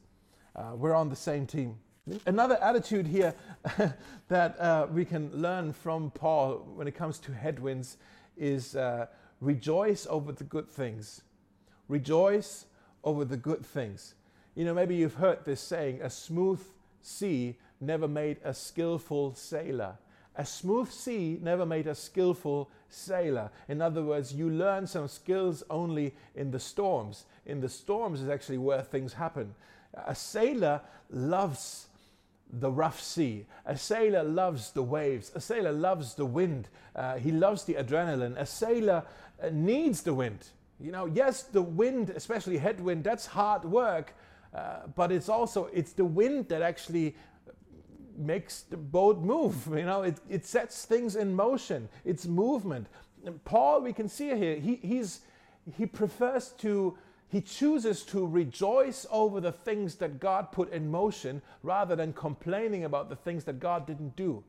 uh, 0.56 0.72
we're 0.76 0.96
on 0.96 1.10
the 1.10 1.16
same 1.16 1.46
team. 1.46 1.78
Another 2.26 2.62
attitude 2.62 3.08
here 3.08 3.34
that 4.28 4.60
uh, 4.60 4.88
we 4.92 5.06
can 5.06 5.32
learn 5.34 5.74
from 5.74 6.12
Paul 6.12 6.66
when 6.76 6.88
it 6.88 6.94
comes 6.94 7.18
to 7.20 7.34
headwinds 7.34 7.98
is 8.38 8.76
uh, 8.76 9.08
rejoice 9.42 10.06
over 10.10 10.32
the 10.32 10.44
good 10.44 10.70
things. 10.70 11.22
Rejoice 11.88 12.66
over 13.04 13.26
the 13.26 13.38
good 13.38 13.66
things. 13.66 14.16
You 14.56 14.66
know, 14.66 14.74
maybe 14.74 14.96
you've 14.96 15.16
heard 15.16 15.46
this 15.46 15.62
saying 15.62 16.02
a 16.02 16.10
smooth 16.10 16.62
sea 17.02 17.58
never 17.86 18.08
made 18.08 18.38
a 18.44 18.54
skillful 18.54 19.34
sailor. 19.36 19.96
A 20.38 20.46
smooth 20.46 20.92
sea 20.92 21.40
never 21.42 21.66
made 21.66 21.88
a 21.88 21.96
skillful 21.96 22.70
sailor. 22.90 23.50
In 23.70 23.82
other 23.82 24.04
words, 24.04 24.34
you 24.34 24.50
learn 24.50 24.86
some 24.86 25.08
skills 25.08 25.64
only 25.70 26.14
in 26.36 26.52
the 26.52 26.60
storms. 26.60 27.26
In 27.46 27.62
the 27.62 27.70
storms 27.70 28.22
is 28.22 28.30
actually 28.30 28.58
where 28.58 28.82
things 28.82 29.14
happen. 29.14 29.56
A 29.94 30.16
sailor 30.16 30.82
loves 31.10 31.88
the 32.52 32.72
rough 32.72 33.02
sea. 33.02 33.46
A 33.66 33.78
sailor 33.78 34.24
loves 34.24 34.72
the 34.72 34.84
waves. 34.84 35.32
A 35.36 35.40
sailor 35.40 35.72
loves 35.72 36.16
the 36.16 36.26
wind. 36.26 36.68
Uh, 36.96 37.16
he 37.16 37.32
loves 37.32 37.64
the 37.64 37.76
adrenaline. 37.76 38.38
A 38.38 38.46
sailor 38.46 39.04
uh, 39.42 39.50
needs 39.52 40.02
the 40.02 40.14
wind. 40.14 40.48
You 40.80 40.92
know, 40.92 41.06
yes, 41.06 41.44
the 41.44 41.62
wind, 41.62 42.10
especially 42.10 42.58
headwind, 42.58 43.04
that's 43.06 43.26
hard 43.26 43.64
work, 43.64 44.14
uh, 44.54 44.88
but 44.96 45.12
it's 45.12 45.30
also 45.30 45.70
it's 45.74 45.94
the 45.94 46.06
wind 46.06 46.50
that 46.50 46.62
actually 46.62 47.16
makes 48.18 48.62
the 48.62 48.78
boat 48.78 49.20
move. 49.20 49.68
You 49.76 49.86
know, 49.86 50.04
it, 50.04 50.20
it 50.30 50.46
sets 50.46 50.86
things 50.86 51.16
in 51.16 51.36
motion. 51.36 51.90
It's 52.04 52.26
movement. 52.26 52.88
And 53.26 53.44
Paul, 53.44 53.82
we 53.82 53.94
can 53.94 54.08
see 54.08 54.36
here, 54.36 54.56
he, 54.56 54.76
he's, 54.82 55.22
he 55.78 55.86
prefers 55.86 56.50
to 56.60 56.98
he 57.28 57.42
chooses 57.42 58.04
to 58.04 58.26
rejoice 58.26 59.06
over 59.12 59.42
the 59.42 59.52
things 59.52 59.96
that 59.96 60.20
God 60.20 60.52
put 60.52 60.72
in 60.72 60.90
motion 60.90 61.42
rather 61.64 61.96
than 61.96 62.14
complaining 62.14 62.86
about 62.86 63.10
the 63.10 63.16
things 63.16 63.44
that 63.46 63.60
God 63.60 63.86
didn't 63.88 64.16
do. 64.16 64.44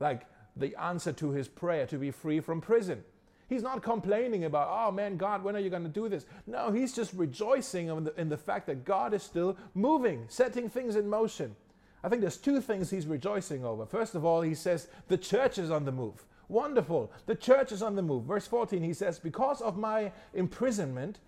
Like 0.00 0.26
the 0.56 0.76
answer 0.76 1.12
to 1.14 1.30
his 1.30 1.48
prayer 1.48 1.86
to 1.86 1.96
be 1.96 2.10
free 2.10 2.40
from 2.40 2.60
prison. 2.60 3.04
He's 3.48 3.62
not 3.62 3.82
complaining 3.82 4.44
about, 4.44 4.68
oh 4.70 4.90
man, 4.90 5.16
God, 5.16 5.44
when 5.44 5.54
are 5.54 5.60
you 5.60 5.70
going 5.70 5.84
to 5.84 5.88
do 5.88 6.08
this? 6.08 6.26
No, 6.46 6.72
he's 6.72 6.92
just 6.92 7.12
rejoicing 7.12 7.88
in 7.88 8.04
the, 8.04 8.20
in 8.20 8.28
the 8.28 8.36
fact 8.36 8.66
that 8.66 8.84
God 8.84 9.14
is 9.14 9.22
still 9.22 9.56
moving, 9.74 10.24
setting 10.28 10.68
things 10.68 10.96
in 10.96 11.08
motion. 11.08 11.54
I 12.06 12.08
think 12.08 12.20
there's 12.20 12.36
two 12.36 12.60
things 12.60 12.88
he's 12.88 13.08
rejoicing 13.08 13.64
over. 13.64 13.84
First 13.84 14.14
of 14.14 14.24
all, 14.24 14.40
he 14.40 14.54
says, 14.54 14.86
the 15.08 15.18
church 15.18 15.58
is 15.58 15.72
on 15.72 15.84
the 15.84 15.90
move. 15.90 16.24
Wonderful. 16.46 17.10
The 17.26 17.34
church 17.34 17.72
is 17.72 17.82
on 17.82 17.96
the 17.96 18.02
move. 18.02 18.26
Verse 18.26 18.46
14, 18.46 18.80
he 18.80 18.94
says, 18.94 19.18
Because 19.18 19.60
of 19.60 19.76
my 19.76 20.12
imprisonment, 20.32 21.18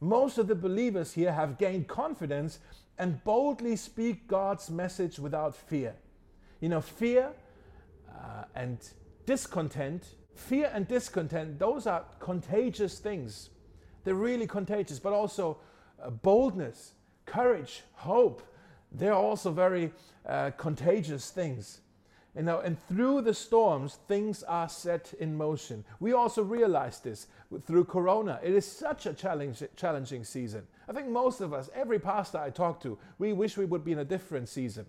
most 0.00 0.36
of 0.38 0.48
the 0.48 0.56
believers 0.56 1.12
here 1.12 1.32
have 1.32 1.56
gained 1.56 1.86
confidence 1.86 2.58
and 2.98 3.22
boldly 3.22 3.76
speak 3.76 4.26
God's 4.26 4.70
message 4.70 5.20
without 5.20 5.54
fear. 5.54 5.94
You 6.60 6.68
know, 6.68 6.80
fear 6.80 7.30
uh, 8.10 8.46
and 8.56 8.78
discontent, 9.26 10.04
fear 10.34 10.68
and 10.74 10.88
discontent, 10.88 11.60
those 11.60 11.86
are 11.86 12.06
contagious 12.18 12.98
things. 12.98 13.50
They're 14.02 14.16
really 14.16 14.48
contagious, 14.48 14.98
but 14.98 15.12
also 15.12 15.58
uh, 16.02 16.10
boldness, 16.10 16.94
courage, 17.24 17.84
hope, 17.92 18.42
they're 18.94 19.12
also 19.12 19.50
very 19.50 19.92
uh, 20.26 20.50
contagious 20.56 21.30
things. 21.30 21.80
You 22.36 22.42
know, 22.42 22.58
and 22.58 22.76
through 22.88 23.22
the 23.22 23.34
storms, 23.34 23.98
things 24.08 24.42
are 24.42 24.68
set 24.68 25.14
in 25.20 25.36
motion. 25.36 25.84
We 26.00 26.14
also 26.14 26.42
realize 26.42 26.98
this 26.98 27.28
through 27.64 27.84
Corona. 27.84 28.40
It 28.42 28.54
is 28.54 28.66
such 28.66 29.06
a 29.06 29.12
challenge, 29.12 29.62
challenging 29.76 30.24
season. 30.24 30.66
I 30.88 30.92
think 30.92 31.08
most 31.08 31.40
of 31.40 31.52
us, 31.52 31.70
every 31.74 32.00
pastor 32.00 32.38
I 32.38 32.50
talk 32.50 32.80
to, 32.82 32.98
we 33.18 33.32
wish 33.32 33.56
we 33.56 33.66
would 33.66 33.84
be 33.84 33.92
in 33.92 34.00
a 34.00 34.04
different 34.04 34.48
season. 34.48 34.86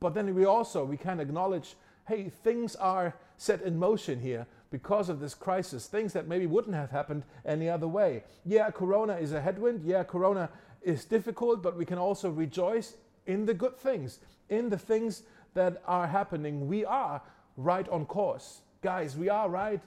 But 0.00 0.14
then 0.14 0.34
we 0.34 0.46
also 0.46 0.82
we 0.82 0.96
can 0.96 1.20
acknowledge, 1.20 1.74
hey, 2.08 2.30
things 2.42 2.76
are 2.76 3.14
set 3.36 3.60
in 3.60 3.78
motion 3.78 4.18
here 4.18 4.46
because 4.70 5.10
of 5.10 5.20
this 5.20 5.34
crisis. 5.34 5.86
Things 5.86 6.14
that 6.14 6.28
maybe 6.28 6.46
wouldn't 6.46 6.74
have 6.74 6.90
happened 6.90 7.24
any 7.44 7.68
other 7.68 7.88
way. 7.88 8.24
Yeah, 8.46 8.70
Corona 8.70 9.16
is 9.16 9.32
a 9.32 9.40
headwind. 9.40 9.84
Yeah, 9.84 10.02
Corona 10.04 10.48
is 10.80 11.04
difficult, 11.04 11.62
but 11.62 11.76
we 11.76 11.84
can 11.84 11.98
also 11.98 12.30
rejoice 12.30 12.94
in 13.30 13.46
the 13.46 13.54
good 13.54 13.78
things, 13.78 14.18
in 14.48 14.68
the 14.68 14.78
things 14.78 15.22
that 15.54 15.82
are 15.86 16.06
happening, 16.06 16.66
we 16.68 16.84
are 16.84 17.22
right 17.56 17.88
on 17.88 18.06
course. 18.06 18.60
Guys, 18.82 19.16
we 19.16 19.28
are 19.28 19.48
right. 19.48 19.80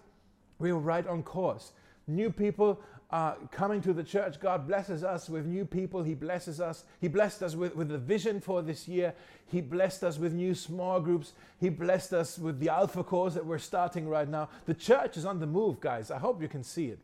We 0.59 0.71
are 0.71 0.77
right 0.77 1.05
on 1.05 1.23
course. 1.23 1.73
New 2.07 2.29
people 2.29 2.79
are 3.09 3.35
coming 3.51 3.81
to 3.81 3.93
the 3.93 4.03
church. 4.03 4.39
God 4.39 4.67
blesses 4.67 5.03
us 5.03 5.29
with 5.29 5.45
new 5.45 5.65
people. 5.65 6.03
He 6.03 6.15
blesses 6.15 6.59
us. 6.59 6.83
He 6.99 7.07
blessed 7.07 7.43
us 7.43 7.55
with, 7.55 7.75
with 7.75 7.89
the 7.89 7.97
vision 7.97 8.41
for 8.41 8.61
this 8.61 8.87
year. 8.87 9.13
He 9.47 9.61
blessed 9.61 10.03
us 10.03 10.17
with 10.17 10.33
new 10.33 10.55
small 10.55 10.99
groups. 10.99 11.33
He 11.59 11.69
blessed 11.69 12.13
us 12.13 12.39
with 12.39 12.59
the 12.59 12.69
Alpha 12.69 13.03
course 13.03 13.35
that 13.35 13.45
we're 13.45 13.59
starting 13.59 14.07
right 14.07 14.27
now. 14.27 14.49
The 14.65 14.73
church 14.73 15.17
is 15.17 15.25
on 15.25 15.39
the 15.39 15.47
move, 15.47 15.79
guys. 15.79 16.11
I 16.11 16.17
hope 16.17 16.41
you 16.41 16.47
can 16.47 16.63
see 16.63 16.87
it. 16.87 16.99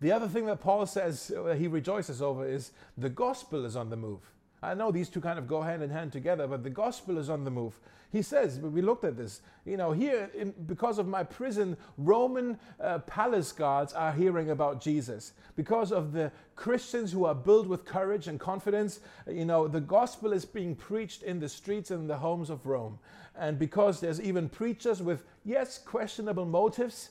The 0.00 0.12
other 0.12 0.28
thing 0.28 0.46
that 0.46 0.60
Paul 0.60 0.86
says 0.86 1.30
uh, 1.36 1.54
he 1.54 1.68
rejoices 1.68 2.22
over 2.22 2.46
is 2.46 2.70
the 2.96 3.10
gospel 3.10 3.64
is 3.64 3.76
on 3.76 3.90
the 3.90 3.96
move. 3.96 4.20
I 4.62 4.74
know 4.74 4.90
these 4.90 5.08
two 5.08 5.20
kind 5.20 5.38
of 5.38 5.48
go 5.48 5.62
hand 5.62 5.82
in 5.82 5.90
hand 5.90 6.12
together, 6.12 6.46
but 6.46 6.62
the 6.62 6.70
gospel 6.70 7.18
is 7.18 7.30
on 7.30 7.44
the 7.44 7.50
move. 7.50 7.78
He 8.12 8.22
says, 8.22 8.58
we 8.58 8.82
looked 8.82 9.04
at 9.04 9.16
this, 9.16 9.40
you 9.64 9.76
know, 9.76 9.92
here, 9.92 10.30
in, 10.34 10.52
because 10.66 10.98
of 10.98 11.06
my 11.06 11.22
prison, 11.22 11.76
Roman 11.96 12.58
uh, 12.80 12.98
palace 13.00 13.52
guards 13.52 13.92
are 13.92 14.12
hearing 14.12 14.50
about 14.50 14.80
Jesus. 14.82 15.32
Because 15.54 15.92
of 15.92 16.12
the 16.12 16.32
Christians 16.56 17.12
who 17.12 17.24
are 17.24 17.36
built 17.36 17.68
with 17.68 17.84
courage 17.84 18.26
and 18.26 18.40
confidence, 18.40 18.98
you 19.28 19.44
know, 19.44 19.68
the 19.68 19.80
gospel 19.80 20.32
is 20.32 20.44
being 20.44 20.74
preached 20.74 21.22
in 21.22 21.38
the 21.38 21.48
streets 21.48 21.92
and 21.92 22.10
the 22.10 22.16
homes 22.16 22.50
of 22.50 22.66
Rome. 22.66 22.98
And 23.38 23.58
because 23.58 24.00
there's 24.00 24.20
even 24.20 24.48
preachers 24.48 25.00
with, 25.00 25.24
yes, 25.44 25.78
questionable 25.78 26.46
motives, 26.46 27.10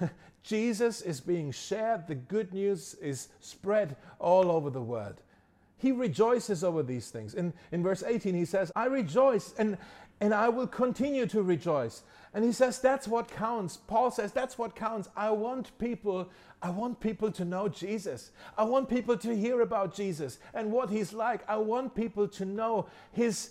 Jesus 0.42 1.02
is 1.02 1.20
being 1.20 1.52
shared, 1.52 2.08
the 2.08 2.16
good 2.16 2.52
news 2.52 2.94
is 2.94 3.28
spread 3.38 3.94
all 4.18 4.50
over 4.50 4.70
the 4.70 4.82
world. 4.82 5.20
He 5.82 5.90
rejoices 5.90 6.62
over 6.62 6.84
these 6.84 7.10
things. 7.10 7.34
In, 7.34 7.52
in 7.72 7.82
verse 7.82 8.04
18, 8.06 8.36
he 8.36 8.44
says, 8.44 8.70
I 8.76 8.84
rejoice 8.84 9.52
and, 9.58 9.76
and 10.20 10.32
I 10.32 10.48
will 10.48 10.68
continue 10.68 11.26
to 11.26 11.42
rejoice. 11.42 12.04
And 12.32 12.44
he 12.44 12.52
says, 12.52 12.78
that's 12.78 13.08
what 13.08 13.26
counts. 13.26 13.78
Paul 13.78 14.12
says, 14.12 14.30
that's 14.30 14.56
what 14.56 14.76
counts. 14.76 15.08
I 15.16 15.30
want 15.30 15.76
people, 15.78 16.28
I 16.62 16.70
want 16.70 17.00
people 17.00 17.32
to 17.32 17.44
know 17.44 17.68
Jesus. 17.68 18.30
I 18.56 18.62
want 18.62 18.88
people 18.88 19.16
to 19.16 19.36
hear 19.36 19.62
about 19.62 19.92
Jesus 19.92 20.38
and 20.54 20.70
what 20.70 20.88
he's 20.88 21.12
like. 21.12 21.40
I 21.48 21.56
want 21.56 21.96
people 21.96 22.28
to 22.28 22.44
know 22.44 22.86
his 23.10 23.50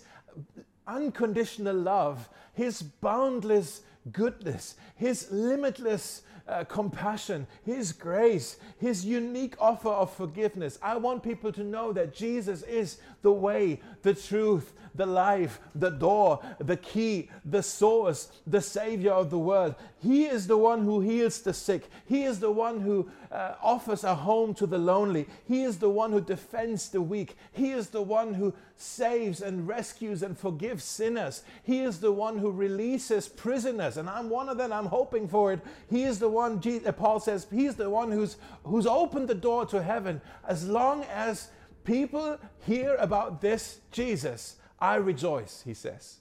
unconditional 0.86 1.76
love, 1.76 2.30
his 2.54 2.80
boundless 2.80 3.82
goodness, 4.10 4.76
his 4.96 5.30
limitless 5.30 6.22
uh, 6.48 6.64
compassion, 6.64 7.46
His 7.64 7.92
grace, 7.92 8.56
His 8.78 9.04
unique 9.04 9.54
offer 9.60 9.88
of 9.88 10.12
forgiveness. 10.12 10.78
I 10.82 10.96
want 10.96 11.22
people 11.22 11.52
to 11.52 11.62
know 11.62 11.92
that 11.92 12.14
Jesus 12.14 12.62
is 12.62 12.98
the 13.22 13.32
way, 13.32 13.80
the 14.02 14.14
truth, 14.14 14.72
the 14.94 15.06
life, 15.06 15.60
the 15.74 15.90
door, 15.90 16.40
the 16.58 16.76
key, 16.76 17.30
the 17.44 17.62
source, 17.62 18.30
the 18.46 18.60
Savior 18.60 19.12
of 19.12 19.30
the 19.30 19.38
world. 19.38 19.74
He 20.02 20.24
is 20.24 20.46
the 20.46 20.58
one 20.58 20.84
who 20.84 21.00
heals 21.00 21.40
the 21.40 21.54
sick. 21.54 21.88
He 22.06 22.24
is 22.24 22.40
the 22.40 22.50
one 22.50 22.80
who 22.80 23.08
uh, 23.30 23.54
offers 23.62 24.04
a 24.04 24.14
home 24.14 24.54
to 24.54 24.66
the 24.66 24.78
lonely. 24.78 25.26
He 25.46 25.62
is 25.62 25.78
the 25.78 25.88
one 25.88 26.12
who 26.12 26.20
defends 26.20 26.90
the 26.90 27.00
weak. 27.00 27.36
He 27.52 27.70
is 27.70 27.88
the 27.88 28.02
one 28.02 28.34
who 28.34 28.52
saves 28.76 29.40
and 29.40 29.66
rescues 29.66 30.22
and 30.22 30.36
forgives 30.36 30.84
sinners. 30.84 31.42
He 31.62 31.80
is 31.80 32.00
the 32.00 32.12
one 32.12 32.38
who 32.38 32.50
releases 32.50 33.28
prisoners. 33.28 33.96
And 33.96 34.10
I'm 34.10 34.28
one 34.28 34.48
of 34.48 34.58
them. 34.58 34.72
I'm 34.72 34.86
hoping 34.86 35.28
for 35.28 35.52
it. 35.52 35.60
He 35.88 36.04
is 36.04 36.18
the 36.18 36.28
one, 36.28 36.60
uh, 36.86 36.92
Paul 36.92 37.20
says, 37.20 37.46
He's 37.50 37.76
the 37.76 37.88
one 37.88 38.10
who's, 38.10 38.36
who's 38.64 38.86
opened 38.86 39.28
the 39.28 39.34
door 39.34 39.64
to 39.66 39.82
heaven. 39.82 40.20
As 40.46 40.68
long 40.68 41.04
as 41.04 41.48
people 41.84 42.38
hear 42.66 42.96
about 42.96 43.40
this 43.40 43.80
Jesus, 43.90 44.56
I 44.78 44.96
rejoice, 44.96 45.62
he 45.64 45.74
says. 45.74 46.18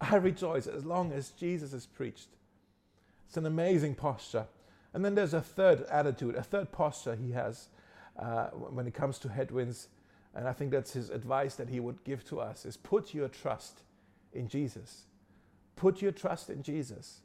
I 0.00 0.16
rejoice 0.16 0.66
as 0.66 0.84
long 0.84 1.12
as 1.12 1.30
Jesus 1.30 1.72
is 1.72 1.86
preached. 1.86 2.28
It's 3.26 3.36
an 3.36 3.46
amazing 3.46 3.94
posture. 3.94 4.46
And 4.92 5.04
then 5.04 5.14
there's 5.14 5.34
a 5.34 5.40
third 5.40 5.82
attitude, 5.90 6.34
a 6.34 6.42
third 6.42 6.72
posture 6.72 7.14
he 7.14 7.32
has 7.32 7.68
uh, 8.18 8.46
when 8.48 8.86
it 8.86 8.94
comes 8.94 9.18
to 9.20 9.28
headwinds. 9.28 9.88
And 10.34 10.48
I 10.48 10.52
think 10.52 10.70
that's 10.70 10.92
his 10.92 11.10
advice 11.10 11.54
that 11.56 11.68
he 11.68 11.80
would 11.80 12.02
give 12.04 12.24
to 12.26 12.40
us 12.40 12.64
is 12.64 12.76
put 12.76 13.14
your 13.14 13.28
trust 13.28 13.82
in 14.32 14.48
Jesus. 14.48 15.02
Put 15.76 16.02
your 16.02 16.12
trust 16.12 16.50
in 16.50 16.62
Jesus. 16.62 17.20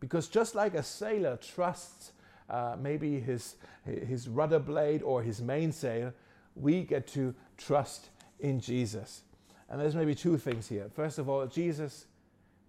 Because 0.00 0.28
just 0.28 0.54
like 0.54 0.74
a 0.74 0.82
sailor 0.82 1.36
trusts 1.36 2.12
uh, 2.52 2.76
maybe 2.78 3.18
his, 3.18 3.56
his 3.84 4.28
rudder 4.28 4.58
blade 4.58 5.02
or 5.02 5.22
his 5.22 5.40
mainsail, 5.40 6.12
we 6.54 6.82
get 6.82 7.06
to 7.08 7.34
trust 7.56 8.10
in 8.40 8.60
Jesus. 8.60 9.22
And 9.68 9.80
there's 9.80 9.94
maybe 9.94 10.14
two 10.14 10.36
things 10.36 10.68
here. 10.68 10.90
First 10.94 11.18
of 11.18 11.28
all, 11.28 11.46
Jesus, 11.46 12.06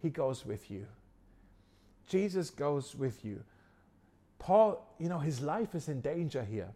he 0.02 0.10
goes 0.10 0.46
with 0.46 0.72
you. 0.72 0.86
Jesus 2.08 2.50
goes 2.50 2.96
with 2.96 3.26
you. 3.26 3.44
Paul, 4.40 4.96
you 5.00 5.10
know, 5.10 5.20
his 5.20 5.42
life 5.42 5.74
is 5.76 5.88
in 5.88 6.02
danger 6.02 6.44
here. 6.44 6.70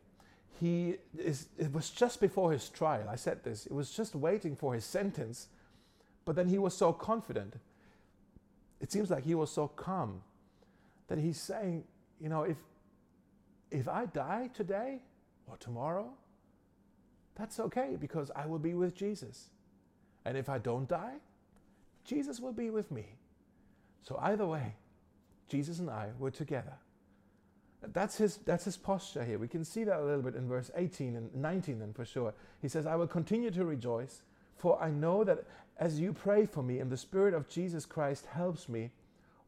He 0.60 0.96
is, 1.18 1.48
it 1.58 1.72
was 1.72 1.90
just 1.90 2.20
before 2.20 2.52
his 2.52 2.70
trial. 2.70 3.08
I 3.10 3.16
said 3.16 3.44
this. 3.44 3.66
It 3.66 3.74
was 3.74 3.92
just 3.92 4.16
waiting 4.16 4.56
for 4.56 4.74
his 4.74 4.86
sentence. 4.86 5.48
But 6.26 6.36
then 6.36 6.48
he 6.48 6.58
was 6.58 6.76
so 6.76 6.92
confident. 6.92 7.56
It 8.82 8.92
seems 8.92 9.10
like 9.10 9.24
he 9.24 9.36
was 9.36 9.52
so 9.52 9.68
calm 9.68 10.22
that 11.08 11.18
he's 11.18 11.40
saying, 11.40 11.84
you 12.20 12.30
know, 12.30 12.44
if, 12.44 12.58
if 13.72 13.88
I 13.88 14.06
die 14.08 14.50
today 14.54 15.02
or 15.48 15.58
tomorrow, 15.58 16.10
that's 17.38 17.60
okay 17.60 17.96
because 18.00 18.32
I 18.36 18.46
will 18.48 18.60
be 18.60 18.74
with 18.74 18.96
Jesus. 18.96 19.50
And 20.26 20.38
if 20.38 20.50
I 20.50 20.58
don't 20.58 20.88
die, 20.88 21.16
Jesus 22.04 22.40
will 22.40 22.54
be 22.54 22.70
with 22.70 22.92
me. 22.92 23.06
So 24.02 24.18
either 24.22 24.46
way, 24.46 24.74
Jesus 25.48 25.80
and 25.80 25.90
I 25.90 26.10
were 26.20 26.32
together. 26.32 26.74
That's 27.94 28.18
his, 28.18 28.38
that's 28.38 28.66
his 28.66 28.76
posture 28.76 29.24
here. 29.24 29.38
We 29.38 29.48
can 29.48 29.64
see 29.64 29.84
that 29.84 30.00
a 30.00 30.04
little 30.04 30.22
bit 30.22 30.36
in 30.36 30.48
verse 30.48 30.72
18 30.76 31.16
and 31.16 31.34
19, 31.36 31.80
then 31.80 31.94
for 31.94 32.06
sure. 32.06 32.34
He 32.62 32.68
says, 32.68 32.88
I 32.88 32.96
will 32.96 33.08
continue 33.08 33.52
to 33.52 33.66
rejoice, 33.66 34.24
for 34.56 34.82
I 34.82 34.90
know 34.90 35.24
that 35.24 35.46
as 35.78 36.00
you 36.00 36.12
pray 36.12 36.46
for 36.46 36.64
me 36.64 36.80
and 36.80 36.92
the 36.92 36.98
Spirit 36.98 37.34
of 37.34 37.48
Jesus 37.48 37.86
Christ 37.86 38.26
helps 38.26 38.68
me, 38.68 38.90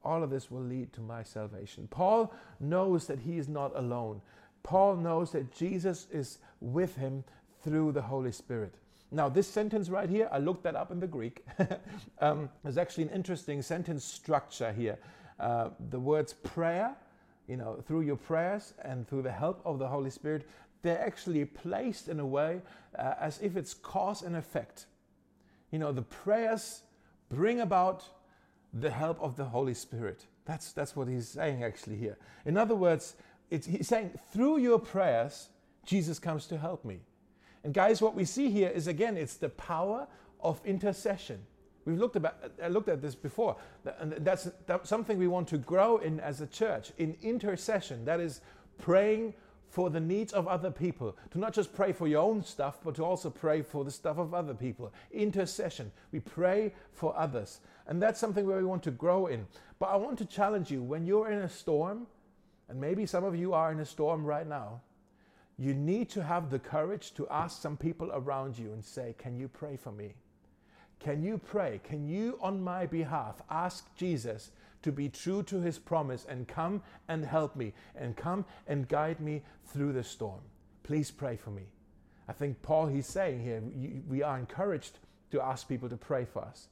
all 0.03 0.23
of 0.23 0.29
this 0.29 0.51
will 0.51 0.61
lead 0.61 0.93
to 0.93 1.01
my 1.01 1.23
salvation. 1.23 1.87
Paul 1.89 2.33
knows 2.59 3.07
that 3.07 3.19
he 3.19 3.37
is 3.37 3.49
not 3.49 3.75
alone. 3.75 4.21
Paul 4.63 4.95
knows 4.95 5.31
that 5.31 5.51
Jesus 5.51 6.07
is 6.11 6.37
with 6.61 6.95
him 6.95 7.23
through 7.63 7.91
the 7.91 8.01
Holy 8.01 8.31
Spirit. 8.31 8.75
Now, 9.11 9.27
this 9.27 9.47
sentence 9.47 9.89
right 9.89 10.09
here, 10.09 10.29
I 10.31 10.37
looked 10.37 10.63
that 10.63 10.75
up 10.75 10.91
in 10.91 10.99
the 10.99 11.07
Greek. 11.07 11.43
um, 12.19 12.49
there's 12.63 12.77
actually 12.77 13.05
an 13.05 13.09
interesting 13.09 13.61
sentence 13.61 14.05
structure 14.05 14.71
here. 14.71 14.99
Uh, 15.39 15.69
the 15.89 15.99
words 15.99 16.33
prayer, 16.33 16.95
you 17.47 17.57
know, 17.57 17.81
through 17.87 18.01
your 18.01 18.17
prayers 18.17 18.73
and 18.83 19.07
through 19.07 19.23
the 19.23 19.31
help 19.31 19.61
of 19.65 19.79
the 19.79 19.87
Holy 19.87 20.11
Spirit, 20.11 20.47
they're 20.83 21.01
actually 21.01 21.43
placed 21.45 22.07
in 22.07 22.19
a 22.19 22.25
way 22.25 22.61
uh, 22.97 23.15
as 23.19 23.39
if 23.41 23.57
it's 23.57 23.73
cause 23.73 24.21
and 24.21 24.35
effect. 24.35 24.85
You 25.71 25.79
know, 25.79 25.91
the 25.91 26.03
prayers 26.03 26.83
bring 27.29 27.61
about 27.61 28.05
the 28.73 28.91
help 28.91 29.19
of 29.21 29.35
the 29.35 29.45
Holy 29.45 29.73
Spirit. 29.73 30.25
That's, 30.45 30.71
that's 30.71 30.95
what 30.95 31.07
he's 31.07 31.27
saying 31.27 31.63
actually 31.63 31.97
here. 31.97 32.17
In 32.45 32.57
other 32.57 32.75
words, 32.75 33.15
he's 33.49 33.87
saying, 33.87 34.11
through 34.31 34.59
your 34.59 34.79
prayers, 34.79 35.49
Jesus 35.85 36.19
comes 36.19 36.45
to 36.47 36.57
help 36.57 36.85
me. 36.85 36.99
And 37.63 37.73
guys, 37.73 38.01
what 38.01 38.15
we 38.15 38.25
see 38.25 38.49
here 38.49 38.69
is 38.69 38.87
again, 38.87 39.17
it's 39.17 39.35
the 39.35 39.49
power 39.49 40.07
of 40.41 40.61
intercession. 40.65 41.39
We've 41.85 41.97
looked, 41.97 42.15
about, 42.15 42.35
uh, 42.63 42.67
looked 42.67 42.89
at 42.89 43.01
this 43.01 43.15
before. 43.15 43.57
And 43.99 44.13
that's, 44.19 44.49
that's 44.67 44.89
something 44.89 45.17
we 45.17 45.27
want 45.27 45.47
to 45.49 45.57
grow 45.57 45.97
in 45.97 46.19
as 46.19 46.41
a 46.41 46.47
church, 46.47 46.91
in 46.97 47.17
intercession. 47.21 48.05
That 48.05 48.19
is 48.19 48.41
praying 48.77 49.33
for 49.69 49.89
the 49.89 49.99
needs 49.99 50.33
of 50.33 50.47
other 50.47 50.71
people. 50.71 51.15
To 51.31 51.39
not 51.39 51.53
just 51.53 51.73
pray 51.73 51.91
for 51.91 52.07
your 52.07 52.21
own 52.21 52.43
stuff, 52.43 52.79
but 52.83 52.95
to 52.95 53.03
also 53.03 53.29
pray 53.29 53.61
for 53.61 53.83
the 53.83 53.91
stuff 53.91 54.17
of 54.17 54.33
other 54.33 54.53
people. 54.53 54.93
Intercession. 55.11 55.91
We 56.11 56.19
pray 56.19 56.73
for 56.93 57.17
others. 57.17 57.59
And 57.87 58.01
that's 58.01 58.19
something 58.19 58.45
where 58.45 58.57
we 58.57 58.65
want 58.65 58.83
to 58.83 58.91
grow 58.91 59.27
in. 59.27 59.47
But 59.79 59.87
I 59.87 59.95
want 59.95 60.17
to 60.19 60.25
challenge 60.25 60.69
you 60.71 60.81
when 60.81 61.05
you're 61.05 61.31
in 61.31 61.39
a 61.39 61.49
storm, 61.49 62.07
and 62.67 62.79
maybe 62.79 63.05
some 63.05 63.23
of 63.23 63.35
you 63.35 63.53
are 63.53 63.71
in 63.71 63.79
a 63.79 63.85
storm 63.85 64.25
right 64.25 64.47
now, 64.47 64.81
you 65.59 65.73
need 65.73 66.09
to 66.11 66.23
have 66.23 66.49
the 66.49 66.57
courage 66.57 67.13
to 67.15 67.27
ask 67.27 67.61
some 67.61 67.75
people 67.75 68.09
around 68.13 68.57
you 68.57 68.71
and 68.71 68.83
say, 68.83 69.13
Can 69.17 69.35
you 69.35 69.49
pray 69.49 69.75
for 69.75 69.91
me? 69.91 70.13
Can 70.99 71.21
you 71.21 71.37
pray? 71.37 71.81
Can 71.83 72.07
you, 72.07 72.39
on 72.41 72.63
my 72.63 72.85
behalf, 72.85 73.41
ask 73.49 73.93
Jesus 73.95 74.51
to 74.83 74.91
be 74.93 75.09
true 75.09 75.43
to 75.43 75.59
his 75.59 75.77
promise 75.77 76.25
and 76.29 76.47
come 76.47 76.81
and 77.09 77.25
help 77.25 77.57
me 77.57 77.73
and 77.95 78.15
come 78.15 78.45
and 78.67 78.87
guide 78.87 79.19
me 79.19 79.41
through 79.65 79.91
the 79.91 80.03
storm? 80.03 80.39
Please 80.83 81.11
pray 81.11 81.35
for 81.35 81.51
me. 81.51 81.63
I 82.29 82.33
think 82.33 82.61
Paul, 82.61 82.87
he's 82.87 83.07
saying 83.07 83.41
here, 83.41 83.61
we 84.07 84.23
are 84.23 84.37
encouraged 84.37 84.99
to 85.31 85.41
ask 85.41 85.67
people 85.67 85.89
to 85.89 85.97
pray 85.97 86.25
for 86.25 86.41
us. 86.41 86.67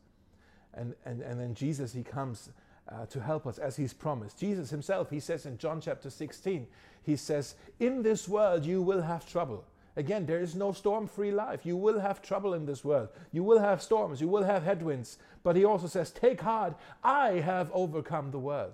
And, 0.73 0.95
and, 1.03 1.21
and 1.21 1.39
then 1.39 1.55
Jesus, 1.55 1.91
he 1.91 2.03
comes 2.03 2.49
uh, 2.89 3.05
to 3.07 3.21
help 3.21 3.45
us 3.45 3.57
as 3.57 3.75
he's 3.75 3.93
promised. 3.93 4.39
Jesus 4.39 4.69
himself, 4.69 5.09
he 5.09 5.19
says 5.19 5.45
in 5.45 5.57
John 5.57 5.81
chapter 5.81 6.09
16, 6.09 6.67
he 7.03 7.15
says, 7.15 7.55
In 7.79 8.01
this 8.01 8.27
world 8.27 8.65
you 8.65 8.81
will 8.81 9.01
have 9.01 9.29
trouble. 9.29 9.65
Again, 9.95 10.27
there 10.27 10.39
is 10.39 10.55
no 10.55 10.71
storm 10.71 11.07
free 11.07 11.31
life. 11.31 11.65
You 11.65 11.75
will 11.75 11.99
have 11.99 12.21
trouble 12.21 12.53
in 12.53 12.65
this 12.65 12.85
world. 12.85 13.09
You 13.31 13.43
will 13.43 13.59
have 13.59 13.81
storms. 13.81 14.21
You 14.21 14.27
will 14.27 14.43
have 14.43 14.63
headwinds. 14.63 15.17
But 15.41 15.55
he 15.55 15.65
also 15.65 15.87
says, 15.87 16.11
Take 16.11 16.41
heart, 16.41 16.75
I 17.03 17.39
have 17.39 17.71
overcome 17.73 18.29
the 18.29 18.39
world. 18.39 18.73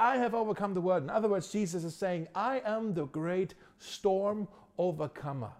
I 0.00 0.16
have 0.16 0.34
overcome 0.34 0.74
the 0.74 0.80
world. 0.80 1.04
In 1.04 1.10
other 1.10 1.28
words, 1.28 1.52
Jesus 1.52 1.84
is 1.84 1.94
saying, 1.94 2.28
I 2.34 2.60
am 2.64 2.94
the 2.94 3.06
great 3.06 3.54
storm 3.78 4.48
overcomer. 4.78 5.52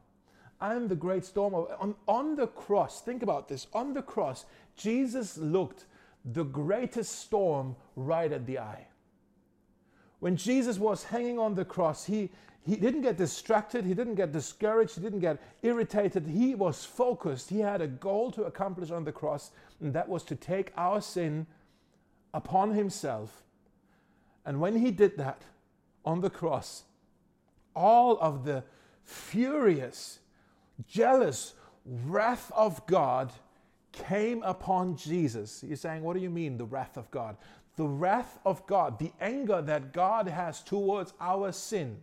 I 0.60 0.74
am 0.74 0.88
the 0.88 0.96
great 0.96 1.24
storm. 1.24 1.54
On, 1.54 1.94
on 2.08 2.34
the 2.34 2.48
cross, 2.48 3.00
think 3.00 3.22
about 3.22 3.48
this. 3.48 3.68
On 3.72 3.94
the 3.94 4.02
cross, 4.02 4.46
Jesus 4.76 5.38
looked 5.38 5.84
the 6.24 6.44
greatest 6.44 7.20
storm 7.20 7.76
right 7.96 8.32
at 8.32 8.46
the 8.46 8.58
eye. 8.58 8.86
When 10.20 10.36
Jesus 10.36 10.78
was 10.78 11.04
hanging 11.04 11.38
on 11.38 11.54
the 11.54 11.64
cross, 11.64 12.04
he, 12.04 12.30
he 12.66 12.76
didn't 12.76 13.02
get 13.02 13.16
distracted, 13.16 13.84
he 13.84 13.94
didn't 13.94 14.16
get 14.16 14.32
discouraged, 14.32 14.96
he 14.96 15.00
didn't 15.00 15.20
get 15.20 15.40
irritated. 15.62 16.26
He 16.26 16.54
was 16.54 16.84
focused. 16.84 17.50
He 17.50 17.60
had 17.60 17.80
a 17.80 17.86
goal 17.86 18.30
to 18.32 18.44
accomplish 18.44 18.90
on 18.90 19.04
the 19.04 19.12
cross, 19.12 19.52
and 19.80 19.92
that 19.94 20.08
was 20.08 20.24
to 20.24 20.36
take 20.36 20.72
our 20.76 21.00
sin 21.00 21.46
upon 22.34 22.74
himself. 22.74 23.44
And 24.44 24.60
when 24.60 24.76
he 24.76 24.90
did 24.90 25.16
that 25.18 25.42
on 26.04 26.20
the 26.20 26.30
cross, 26.30 26.84
all 27.76 28.18
of 28.20 28.44
the 28.44 28.64
furious, 29.04 30.18
jealous 30.88 31.54
wrath 31.84 32.50
of 32.54 32.84
God 32.86 33.32
came 34.06 34.42
upon 34.42 34.96
Jesus. 34.96 35.64
You're 35.66 35.76
saying, 35.76 36.02
What 36.02 36.14
do 36.14 36.20
you 36.20 36.30
mean, 36.30 36.56
the 36.56 36.64
wrath 36.64 36.96
of 36.96 37.10
God? 37.10 37.36
The 37.76 37.86
wrath 37.86 38.38
of 38.44 38.66
God, 38.66 38.98
the 38.98 39.12
anger 39.20 39.62
that 39.62 39.92
God 39.92 40.26
has 40.28 40.60
towards 40.60 41.12
our 41.20 41.52
sin 41.52 42.02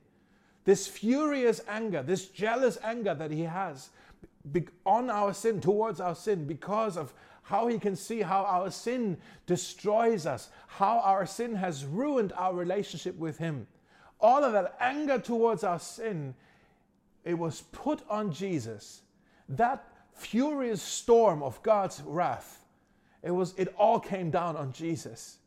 this 0.65 0.87
furious 0.87 1.61
anger, 1.67 2.03
this 2.03 2.27
jealous 2.27 2.77
anger 2.83 3.13
that 3.13 3.31
he 3.31 3.43
has 3.43 3.89
on 4.85 5.09
our 5.09 5.33
sin, 5.33 5.61
towards 5.61 5.99
our 5.99 6.15
sin, 6.15 6.45
because 6.45 6.97
of 6.97 7.13
how 7.43 7.67
he 7.67 7.79
can 7.79 7.95
see 7.95 8.21
how 8.21 8.43
our 8.43 8.69
sin 8.71 9.17
destroys 9.45 10.25
us, 10.25 10.49
how 10.67 10.99
our 10.99 11.25
sin 11.25 11.55
has 11.55 11.85
ruined 11.85 12.33
our 12.35 12.53
relationship 12.53 13.15
with 13.17 13.37
him. 13.37 13.67
All 14.19 14.43
of 14.43 14.53
that 14.53 14.75
anger 14.79 15.19
towards 15.19 15.63
our 15.63 15.79
sin, 15.79 16.33
it 17.23 17.35
was 17.35 17.61
put 17.71 18.01
on 18.09 18.31
Jesus. 18.31 19.01
That 19.47 19.87
furious 20.15 20.81
storm 20.81 21.43
of 21.43 21.61
God's 21.61 22.01
wrath, 22.05 22.65
it 23.21 23.31
was 23.31 23.53
it 23.57 23.73
all 23.77 23.99
came 23.99 24.31
down 24.31 24.55
on 24.55 24.71
Jesus. 24.71 25.37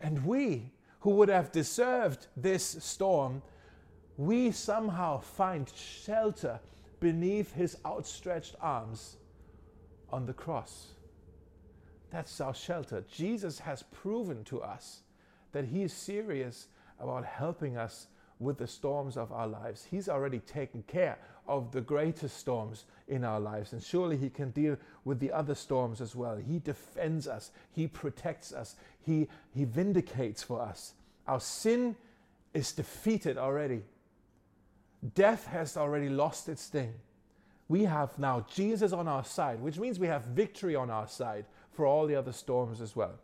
And 0.00 0.24
we 0.24 0.72
who 1.00 1.10
would 1.10 1.28
have 1.28 1.52
deserved 1.52 2.26
this 2.36 2.64
storm 2.80 3.42
we 4.16 4.50
somehow 4.50 5.18
find 5.18 5.70
shelter 5.74 6.60
beneath 7.00 7.52
his 7.52 7.76
outstretched 7.84 8.54
arms 8.60 9.16
on 10.10 10.24
the 10.26 10.32
cross. 10.32 10.92
That's 12.10 12.40
our 12.40 12.54
shelter. 12.54 13.04
Jesus 13.10 13.58
has 13.58 13.82
proven 13.82 14.44
to 14.44 14.62
us 14.62 15.00
that 15.52 15.64
he 15.64 15.82
is 15.82 15.92
serious 15.92 16.68
about 17.00 17.24
helping 17.24 17.76
us 17.76 18.06
with 18.40 18.58
the 18.58 18.66
storms 18.66 19.16
of 19.16 19.32
our 19.32 19.46
lives. 19.46 19.86
He's 19.90 20.08
already 20.08 20.40
taken 20.40 20.82
care 20.86 21.18
of 21.46 21.72
the 21.72 21.80
greatest 21.80 22.38
storms 22.38 22.84
in 23.08 23.22
our 23.24 23.40
lives, 23.40 23.72
and 23.72 23.82
surely 23.82 24.16
He 24.16 24.30
can 24.30 24.50
deal 24.50 24.76
with 25.04 25.20
the 25.20 25.32
other 25.32 25.54
storms 25.54 26.00
as 26.00 26.16
well. 26.16 26.36
He 26.36 26.58
defends 26.58 27.28
us, 27.28 27.50
He 27.72 27.86
protects 27.86 28.52
us, 28.52 28.76
He, 29.00 29.28
he 29.54 29.64
vindicates 29.64 30.42
for 30.42 30.60
us. 30.60 30.94
Our 31.26 31.40
sin 31.40 31.96
is 32.52 32.72
defeated 32.72 33.38
already 33.38 33.82
Death 35.14 35.46
has 35.46 35.76
already 35.76 36.08
lost 36.08 36.48
its 36.48 36.62
sting. 36.62 36.94
We 37.68 37.84
have 37.84 38.18
now 38.18 38.46
Jesus 38.50 38.92
on 38.92 39.06
our 39.08 39.24
side, 39.24 39.60
which 39.60 39.78
means 39.78 39.98
we 39.98 40.06
have 40.06 40.24
victory 40.24 40.74
on 40.74 40.90
our 40.90 41.08
side 41.08 41.44
for 41.72 41.86
all 41.86 42.06
the 42.06 42.14
other 42.14 42.32
storms 42.32 42.80
as 42.80 42.96
well. 42.96 43.14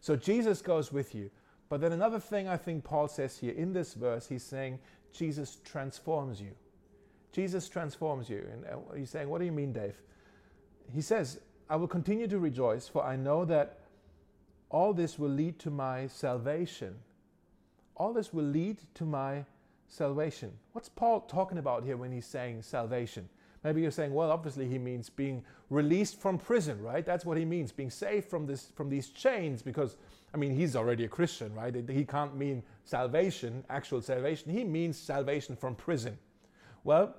So 0.00 0.16
Jesus 0.16 0.60
goes 0.60 0.92
with 0.92 1.14
you. 1.14 1.30
But 1.72 1.80
then 1.80 1.92
another 1.92 2.20
thing 2.20 2.48
I 2.48 2.58
think 2.58 2.84
Paul 2.84 3.08
says 3.08 3.38
here 3.38 3.54
in 3.54 3.72
this 3.72 3.94
verse, 3.94 4.26
he's 4.26 4.42
saying 4.42 4.78
Jesus 5.10 5.56
transforms 5.64 6.38
you. 6.38 6.50
Jesus 7.32 7.66
transforms 7.66 8.28
you. 8.28 8.46
And 8.52 8.66
uh, 8.66 8.94
he's 8.94 9.08
saying, 9.08 9.30
What 9.30 9.38
do 9.38 9.46
you 9.46 9.52
mean, 9.52 9.72
Dave? 9.72 9.94
He 10.92 11.00
says, 11.00 11.40
I 11.70 11.76
will 11.76 11.88
continue 11.88 12.28
to 12.28 12.38
rejoice, 12.38 12.88
for 12.88 13.02
I 13.02 13.16
know 13.16 13.46
that 13.46 13.78
all 14.68 14.92
this 14.92 15.18
will 15.18 15.30
lead 15.30 15.58
to 15.60 15.70
my 15.70 16.08
salvation. 16.08 16.94
All 17.96 18.12
this 18.12 18.34
will 18.34 18.44
lead 18.44 18.76
to 18.96 19.06
my 19.06 19.46
salvation. 19.88 20.52
What's 20.72 20.90
Paul 20.90 21.22
talking 21.22 21.56
about 21.56 21.84
here 21.84 21.96
when 21.96 22.12
he's 22.12 22.26
saying 22.26 22.64
salvation? 22.64 23.30
Maybe 23.64 23.80
you're 23.80 23.92
saying, 23.92 24.12
well, 24.12 24.30
obviously 24.30 24.68
he 24.68 24.76
means 24.76 25.08
being 25.08 25.42
released 25.70 26.20
from 26.20 26.36
prison, 26.36 26.82
right? 26.82 27.06
That's 27.06 27.24
what 27.24 27.38
he 27.38 27.46
means, 27.46 27.72
being 27.72 27.88
saved 27.88 28.28
from 28.28 28.44
this 28.44 28.70
from 28.74 28.90
these 28.90 29.08
chains, 29.08 29.62
because 29.62 29.96
I 30.34 30.38
mean 30.38 30.54
he's 30.54 30.76
already 30.76 31.04
a 31.04 31.08
Christian, 31.08 31.54
right? 31.54 31.74
He 31.88 32.04
can't 32.04 32.36
mean 32.36 32.62
salvation, 32.84 33.64
actual 33.68 34.00
salvation. 34.00 34.50
He 34.50 34.64
means 34.64 34.98
salvation 34.98 35.56
from 35.56 35.74
prison. 35.74 36.16
Well, 36.84 37.14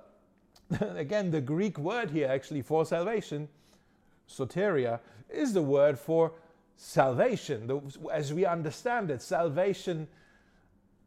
again, 0.95 1.31
the 1.31 1.41
Greek 1.41 1.77
word 1.77 2.09
here 2.09 2.27
actually 2.27 2.61
for 2.61 2.85
salvation, 2.85 3.47
soteria, 4.27 4.99
is 5.29 5.53
the 5.53 5.61
word 5.61 5.99
for 5.99 6.33
salvation. 6.75 7.91
As 8.11 8.33
we 8.33 8.45
understand 8.45 9.11
it, 9.11 9.21
salvation 9.21 10.07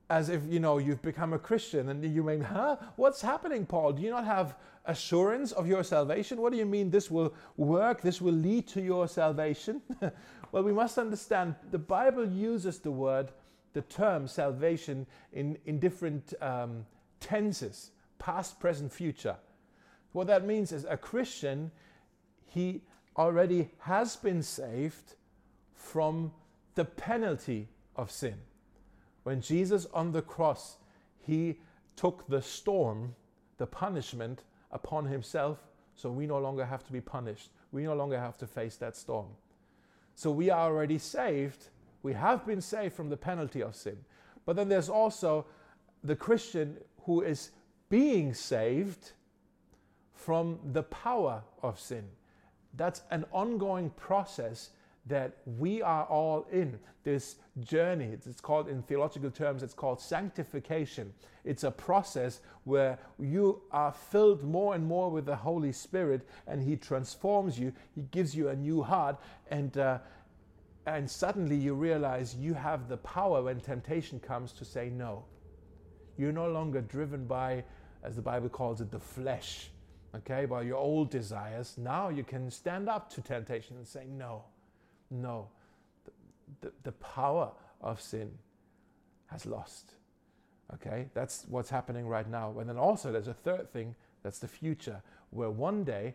as 0.09 0.29
if 0.29 0.42
you 0.49 0.61
know 0.61 0.79
you've 0.79 1.03
become 1.03 1.33
a 1.33 1.38
Christian 1.38 1.88
and 1.88 2.05
you 2.05 2.23
may, 2.23 2.38
huh? 2.38 2.77
What's 2.97 3.21
happening, 3.21 3.66
Paul? 3.66 3.92
Do 3.92 4.03
you 4.03 4.11
not 4.11 4.25
have 4.25 4.57
assurance 4.85 5.53
of 5.53 5.66
your 5.66 5.83
salvation? 5.83 6.40
What 6.40 6.53
do 6.53 6.59
you 6.59 6.66
mean 6.66 6.90
this 6.90 7.11
will 7.11 7.35
work? 7.57 8.03
This 8.03 8.21
will 8.21 8.35
lead 8.35 8.69
to 8.69 8.81
your 8.81 9.09
salvation? 9.09 9.83
well, 10.53 10.62
we 10.62 10.73
must 10.73 10.97
understand 10.97 11.57
the 11.71 11.79
Bible 11.79 12.25
uses 12.25 12.79
the 12.79 12.90
word, 12.90 13.33
the 13.73 13.83
term 13.83 14.29
salvation 14.29 15.07
in, 15.33 15.59
in 15.66 15.81
different 15.81 16.35
um, 16.40 16.87
tenses 17.19 17.90
past, 18.19 18.61
present, 18.61 18.92
future. 18.92 19.37
What 20.12 20.29
that 20.29 20.47
means 20.47 20.73
is 20.73 20.87
a 20.88 20.97
Christian, 20.97 21.71
he 22.47 22.81
already 23.16 23.71
has 23.81 24.16
been 24.16 24.42
saved 24.42 25.14
from 25.75 26.33
the 26.75 26.85
penalty 26.85 27.69
of 27.97 28.11
sin. 28.11 28.37
When 29.27 29.41
Jesus 29.41 29.89
on 29.93 30.12
the 30.12 30.23
cross, 30.23 30.77
he 31.19 31.59
took 31.97 32.29
the 32.29 32.41
storm, 32.41 33.17
the 33.59 33.67
punishment 33.67 34.45
upon 34.71 35.07
himself, 35.07 35.59
so 35.97 36.12
we 36.12 36.29
no 36.29 36.39
longer 36.39 36.65
have 36.65 36.85
to 36.85 36.93
be 36.93 37.01
punished. 37.01 37.51
We 37.73 37.83
no 37.83 37.97
longer 37.97 38.21
have 38.21 38.39
to 38.39 38.47
face 38.47 38.77
that 38.77 38.95
storm. 38.95 39.27
So 40.15 40.31
we 40.31 40.49
are 40.49 40.61
already 40.61 40.99
saved. 40.99 41.71
We 42.05 42.12
have 42.12 42.47
been 42.47 42.61
saved 42.61 42.95
from 42.95 43.11
the 43.11 43.17
penalty 43.17 43.65
of 43.65 43.75
sin. 43.75 43.97
But 44.45 44.55
then 44.55 44.69
there's 44.69 44.89
also 44.89 45.47
the 46.05 46.15
Christian 46.15 46.77
who 47.03 47.23
is 47.23 47.51
being 47.89 48.33
saved 48.33 49.11
from 50.15 50.61
the 50.73 50.85
power 50.85 51.43
of 51.65 51.81
sin. 51.81 52.05
That's 52.77 53.03
an 53.11 53.25
ongoing 53.33 53.91
process 53.91 54.71
that 55.07 55.37
we 55.45 55.83
are 55.83 56.05
all 56.05 56.47
in 56.51 56.79
this 57.05 57.37
journey. 57.61 58.07
It's 58.12 58.40
called, 58.40 58.69
in 58.69 58.83
theological 58.83 59.31
terms, 59.31 59.62
it's 59.62 59.75
called 59.75 60.01
sanctification. 60.01 61.12
It's 61.45 61.62
a 61.62 61.71
process 61.71 62.40
where 62.64 62.99
you 63.19 63.62
are 63.71 63.92
filled 63.92 64.42
more 64.42 64.75
and 64.75 64.85
more 64.85 65.11
with 65.11 65.25
the 65.25 65.37
Holy 65.37 65.71
Spirit 65.73 66.29
and 66.49 66.61
He 66.61 66.77
transforms 66.77 67.59
you. 67.59 67.73
He 67.95 68.03
gives 68.11 68.35
you 68.35 68.49
a 68.49 68.57
new 68.57 68.83
heart, 68.83 69.21
and, 69.49 69.79
uh, 69.79 69.99
and 70.87 71.09
suddenly 71.09 71.57
you 71.57 71.75
realize 71.75 72.35
you 72.35 72.55
have 72.55 72.88
the 72.88 72.97
power 72.99 73.42
when 73.42 73.61
temptation 73.61 74.19
comes 74.19 74.51
to 74.53 74.64
say 74.64 74.90
no. 74.90 75.25
You're 76.19 76.33
no 76.33 76.51
longer 76.51 76.81
driven 76.81 77.27
by, 77.27 77.62
as 78.03 78.16
the 78.16 78.23
Bible 78.23 78.49
calls 78.49 78.81
it, 78.81 78.90
the 78.90 78.99
flesh, 78.99 79.71
okay, 80.16 80.47
by 80.47 80.62
your 80.62 80.79
old 80.79 81.11
desires. 81.11 81.77
Now 81.79 82.09
you 82.09 82.25
can 82.25 82.51
stand 82.51 82.88
up 82.88 83.09
to 83.11 83.21
temptation 83.21 83.77
and 83.77 83.87
say 83.87 84.07
no 84.09 84.42
no, 85.11 85.49
the, 86.05 86.12
the, 86.61 86.73
the 86.85 86.92
power 86.92 87.51
of 87.81 88.01
sin 88.01 88.31
has 89.27 89.47
lost. 89.47 89.92
Okay, 90.75 91.09
that's 91.14 91.45
what's 91.49 91.71
happening 91.71 92.09
right 92.09 92.29
now. 92.29 92.59
And 92.59 92.69
then 92.69 92.77
also, 92.77 93.12
there's 93.12 93.29
a 93.29 93.35
third 93.35 93.73
thing 93.73 93.95
that's 94.23 94.40
the 94.40 94.49
future, 94.49 95.03
where 95.31 95.51
one 95.51 95.85
day 95.85 96.14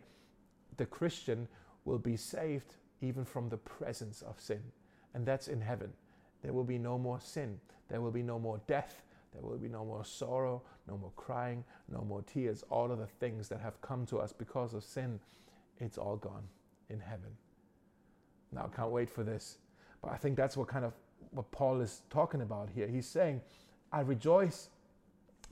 the 0.77 0.85
Christian 0.85 1.47
will 1.85 1.99
be 1.99 2.17
saved 2.17 2.75
even 3.01 3.23
from 3.25 3.49
the 3.49 3.57
presence 3.57 4.21
of 4.21 4.39
sin. 4.39 4.61
And 5.13 5.25
that's 5.25 5.47
in 5.47 5.61
heaven. 5.61 5.91
There 6.41 6.53
will 6.53 6.63
be 6.63 6.77
no 6.77 6.97
more 6.97 7.19
sin. 7.19 7.59
There 7.89 8.01
will 8.01 8.11
be 8.11 8.23
no 8.23 8.39
more 8.39 8.59
death. 8.67 9.01
There 9.33 9.41
will 9.41 9.57
be 9.57 9.69
no 9.69 9.85
more 9.85 10.03
sorrow, 10.03 10.61
no 10.87 10.97
more 10.97 11.11
crying, 11.15 11.63
no 11.89 12.01
more 12.01 12.21
tears. 12.21 12.63
All 12.69 12.91
of 12.91 12.99
the 12.99 13.07
things 13.07 13.47
that 13.49 13.61
have 13.61 13.81
come 13.81 14.05
to 14.07 14.19
us 14.19 14.33
because 14.33 14.73
of 14.73 14.83
sin, 14.83 15.19
it's 15.79 15.97
all 15.97 16.17
gone 16.17 16.43
in 16.89 16.99
heaven. 16.99 17.31
Now, 18.51 18.69
I 18.71 18.75
can't 18.75 18.91
wait 18.91 19.09
for 19.09 19.23
this. 19.23 19.57
But 20.01 20.11
I 20.11 20.17
think 20.17 20.35
that's 20.35 20.57
what 20.57 20.67
kind 20.67 20.85
of 20.85 20.93
what 21.31 21.49
Paul 21.51 21.81
is 21.81 22.01
talking 22.09 22.41
about 22.41 22.69
here. 22.69 22.87
He's 22.87 23.07
saying, 23.07 23.41
I 23.91 24.01
rejoice 24.01 24.69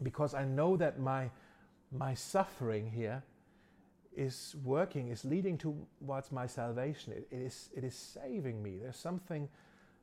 because 0.04 0.34
I 0.34 0.46
know 0.46 0.78
that 0.78 1.00
my, 1.00 1.30
my 1.92 2.14
suffering 2.14 2.90
here 2.90 3.24
is 4.16 4.56
working, 4.64 5.10
is 5.10 5.24
leading 5.24 5.58
towards 5.58 6.32
my 6.32 6.48
salvation. 6.48 7.14
It, 7.14 7.28
it, 7.32 7.42
is, 7.42 7.70
it 7.76 7.84
is 7.84 7.96
saving 7.96 8.62
me. 8.62 8.78
There's 8.82 8.98
something 8.98 9.48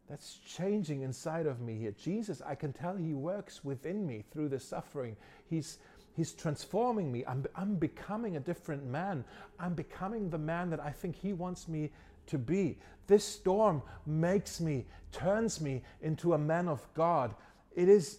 that's 0.08 0.38
changing 0.46 1.02
inside 1.02 1.46
of 1.46 1.60
me 1.60 1.78
here. 1.78 1.92
Jesus, 1.92 2.40
I 2.46 2.54
can 2.54 2.72
tell 2.72 2.96
He 2.96 3.12
works 3.12 3.64
within 3.64 4.06
me 4.06 4.24
through 4.32 4.48
the 4.48 4.60
suffering. 4.60 5.16
He's, 5.50 5.78
he's 6.14 6.32
transforming 6.32 7.10
me. 7.10 7.24
I'm, 7.26 7.44
I'm 7.56 7.74
becoming 7.74 8.36
a 8.36 8.40
different 8.40 8.86
man. 8.86 9.24
I'm 9.58 9.74
becoming 9.74 10.30
the 10.30 10.38
man 10.38 10.70
that 10.70 10.80
I 10.80 10.90
think 10.90 11.16
He 11.16 11.32
wants 11.32 11.68
me 11.68 11.90
to 12.26 12.38
be. 12.38 12.78
This 13.06 13.24
storm 13.24 13.82
makes 14.04 14.60
me, 14.60 14.86
turns 15.12 15.60
me 15.60 15.82
into 16.02 16.34
a 16.34 16.38
man 16.38 16.68
of 16.68 16.86
God. 16.94 17.34
It 17.74 17.88
is, 17.88 18.18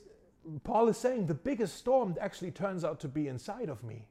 Paul 0.64 0.88
is 0.88 0.98
saying, 0.98 1.28
the 1.28 1.34
biggest 1.34 1.76
storm 1.76 2.16
actually 2.20 2.52
turns 2.52 2.86
out 2.86 3.00
to 3.02 3.08
be 3.08 3.28
inside 3.28 3.70
of 3.70 3.84
me. 3.84 4.06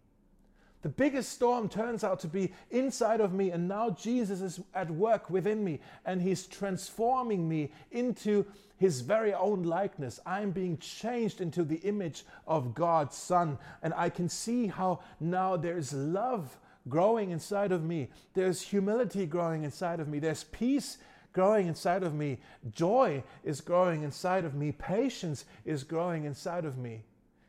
The 0.82 0.88
biggest 0.90 1.32
storm 1.32 1.68
turns 1.68 2.04
out 2.04 2.20
to 2.20 2.28
be 2.28 2.52
inside 2.70 3.20
of 3.20 3.32
me, 3.32 3.50
and 3.50 3.66
now 3.66 3.90
Jesus 3.90 4.40
is 4.40 4.60
at 4.72 4.88
work 4.88 5.30
within 5.30 5.64
me, 5.64 5.80
and 6.04 6.22
He's 6.22 6.46
transforming 6.46 7.48
me 7.48 7.72
into 7.90 8.44
His 8.76 9.00
very 9.00 9.34
own 9.34 9.64
likeness. 9.64 10.20
I'm 10.24 10.52
being 10.52 10.78
changed 10.78 11.40
into 11.40 11.64
the 11.64 11.78
image 11.78 12.24
of 12.46 12.72
God's 12.72 13.16
Son, 13.16 13.58
and 13.82 13.94
I 13.94 14.10
can 14.10 14.28
see 14.28 14.68
how 14.68 15.00
now 15.18 15.56
there's 15.56 15.92
love 15.92 16.56
growing 16.88 17.30
inside 17.30 17.72
of 17.72 17.82
me. 17.82 18.08
There's 18.34 18.60
humility 18.60 19.26
growing 19.26 19.64
inside 19.64 20.00
of 20.00 20.08
me. 20.08 20.18
There's 20.18 20.44
peace 20.44 20.98
growing 21.32 21.66
inside 21.66 22.02
of 22.02 22.14
me. 22.14 22.38
Joy 22.72 23.22
is 23.44 23.60
growing 23.60 24.02
inside 24.02 24.44
of 24.44 24.54
me. 24.54 24.72
Patience 24.72 25.44
is 25.64 25.84
growing 25.84 26.24
inside 26.24 26.64
of 26.64 26.78
me. 26.78 27.02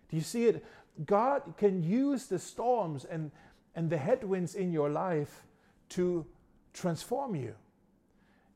Do 0.10 0.18
you 0.18 0.24
see 0.24 0.46
it? 0.46 0.66
God 1.06 1.54
can 1.58 1.84
use 1.84 2.26
the 2.26 2.40
storms 2.40 3.06
and, 3.06 3.32
and 3.76 3.90
the 3.90 3.98
headwinds 3.98 4.56
in 4.56 4.72
your 4.72 4.90
life 4.90 5.44
to 5.90 6.26
transform 6.74 7.36
you. 7.36 7.54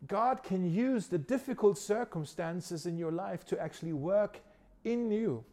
God 0.08 0.42
can 0.42 0.70
use 0.70 1.08
the 1.08 1.18
difficult 1.18 1.78
circumstances 1.78 2.86
in 2.86 2.98
your 2.98 3.12
life 3.12 3.46
to 3.46 3.62
actually 3.62 3.94
work 3.94 4.42
in 4.84 5.12
you. 5.12 5.44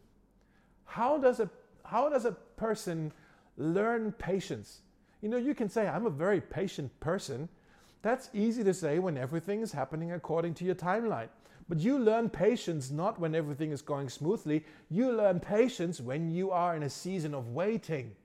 How 0.85 1.19
does 1.19 1.39
a, 1.39 1.49
how 1.85 2.09
does 2.09 2.25
a 2.25 2.31
person 2.31 3.11
learn 3.57 4.11
patience? 4.13 4.81
You 5.21 5.29
know, 5.29 5.37
you 5.37 5.53
can 5.53 5.69
say, 5.69 5.87
I'm 5.87 6.05
a 6.05 6.11
very 6.11 6.39
patient 6.39 6.97
person. 6.99 7.49
That's 8.01 8.29
easy 8.33 8.63
to 8.63 8.73
say 8.73 8.99
when 8.99 9.17
everything 9.17 9.61
is 9.61 9.73
happening 9.73 10.13
according 10.13 10.53
to 10.55 10.65
your 10.65 10.75
timeline. 10.75 11.27
But 11.67 11.79
you 11.79 11.99
learn 11.99 12.29
patience 12.29 12.89
not 12.89 13.19
when 13.19 13.35
everything 13.35 13.71
is 13.71 13.81
going 13.81 14.09
smoothly. 14.09 14.65
You 14.89 15.11
learn 15.11 15.39
patience 15.39 15.99
when 15.99 16.31
you 16.31 16.51
are 16.51 16.75
in 16.75 16.83
a 16.83 16.89
season 16.89 17.33
of 17.33 17.49
waiting. 17.49 18.15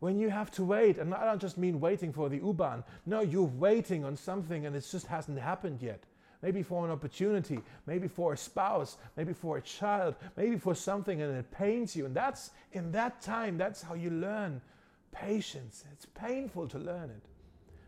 When 0.00 0.18
you 0.18 0.28
have 0.28 0.50
to 0.52 0.64
wait, 0.64 0.98
and 0.98 1.14
I 1.14 1.24
don't 1.24 1.40
just 1.40 1.56
mean 1.56 1.80
waiting 1.80 2.12
for 2.12 2.28
the 2.28 2.36
U-Bahn. 2.36 2.84
No, 3.06 3.20
you're 3.20 3.44
waiting 3.44 4.04
on 4.04 4.16
something 4.16 4.66
and 4.66 4.76
it 4.76 4.86
just 4.90 5.06
hasn't 5.06 5.38
happened 5.38 5.80
yet. 5.80 6.02
Maybe 6.42 6.62
for 6.62 6.84
an 6.84 6.90
opportunity, 6.90 7.60
maybe 7.86 8.06
for 8.06 8.34
a 8.34 8.36
spouse, 8.36 8.98
maybe 9.16 9.32
for 9.32 9.56
a 9.56 9.62
child, 9.62 10.16
maybe 10.36 10.58
for 10.58 10.74
something 10.74 11.22
and 11.22 11.34
it 11.34 11.50
pains 11.50 11.96
you. 11.96 12.04
And 12.04 12.14
that's 12.14 12.50
in 12.72 12.92
that 12.92 13.22
time, 13.22 13.56
that's 13.56 13.80
how 13.80 13.94
you 13.94 14.10
learn 14.10 14.60
Patience. 15.14 15.84
It's 15.92 16.06
painful 16.06 16.68
to 16.68 16.78
learn 16.78 17.10
it. 17.10 17.22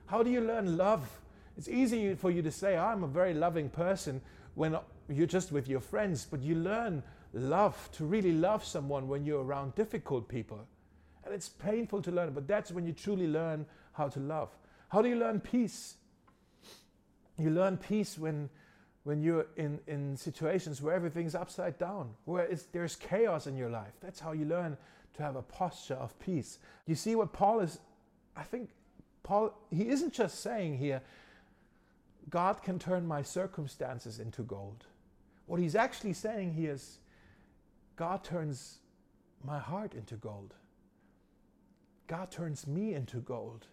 How 0.07 0.23
do 0.23 0.31
you 0.31 0.41
learn 0.41 0.77
love? 0.77 1.21
It's 1.59 1.69
easy 1.69 2.15
for 2.15 2.31
you 2.31 2.43
to 2.43 2.51
say, 2.51 2.77
I'm 2.77 3.03
a 3.03 3.09
very 3.09 3.35
loving 3.35 3.69
person 3.69 4.21
when 4.55 4.79
you're 5.09 5.27
just 5.27 5.53
with 5.53 5.69
your 5.69 5.81
friends, 5.81 6.27
but 6.31 6.41
you 6.41 6.55
learn 6.55 7.03
love, 7.33 7.91
to 7.93 8.05
really 8.05 8.33
love 8.33 8.65
someone 8.65 9.09
when 9.09 9.25
you're 9.25 9.43
around 9.43 9.75
difficult 9.75 10.29
people. 10.29 10.67
And 11.25 11.35
it's 11.35 11.49
painful 11.49 12.03
to 12.03 12.11
learn, 12.11 12.33
but 12.33 12.47
that's 12.47 12.71
when 12.71 12.87
you 12.87 12.93
truly 12.93 13.27
learn 13.27 13.67
how 13.93 14.09
to 14.09 14.21
love. 14.21 14.51
How 14.89 15.03
do 15.03 15.09
you 15.09 15.17
learn 15.17 15.41
peace? 15.41 15.97
You 17.39 17.51
learn 17.51 17.77
peace 17.77 18.17
when, 18.19 18.49
when 19.03 19.21
you're 19.21 19.47
in, 19.57 19.81
in 19.87 20.17
situations 20.17 20.81
where 20.81 20.95
everything's 20.95 21.35
upside 21.35 21.79
down, 21.79 22.11
where 22.25 22.49
there's 22.73 22.97
chaos 22.97 23.47
in 23.47 23.57
your 23.57 23.71
life. 23.71 23.93
That's 24.01 24.21
how 24.21 24.33
you 24.33 24.45
learn 24.45 24.77
to 25.17 25.23
have 25.23 25.37
a 25.37 25.43
posture 25.43 25.95
of 25.95 26.19
peace. 26.19 26.59
You 26.87 26.95
see 26.95 27.15
what 27.15 27.33
Paul 27.33 27.61
is, 27.61 27.79
I 28.37 28.43
think 28.43 28.71
Paul, 29.23 29.59
he 29.71 29.89
isn't 29.89 30.13
just 30.13 30.41
saying 30.41 30.79
here, 30.79 31.03
God 32.31 32.63
can 32.63 32.79
turn 32.79 33.07
my 33.07 33.23
circumstances 33.23 34.19
into 34.19 34.43
gold. 34.43 34.87
What 35.47 35.61
he's 35.61 35.77
actually 35.77 36.13
saying 36.13 36.55
here 36.55 36.73
is, 36.73 36.99
God 37.97 38.25
turns 38.25 38.79
my 39.45 39.59
heart 39.59 39.95
into 39.95 40.17
gold. 40.17 40.55
God 42.09 42.31
turns 42.31 42.67
me 42.67 42.95
into 42.95 43.19
gold. 43.19 43.67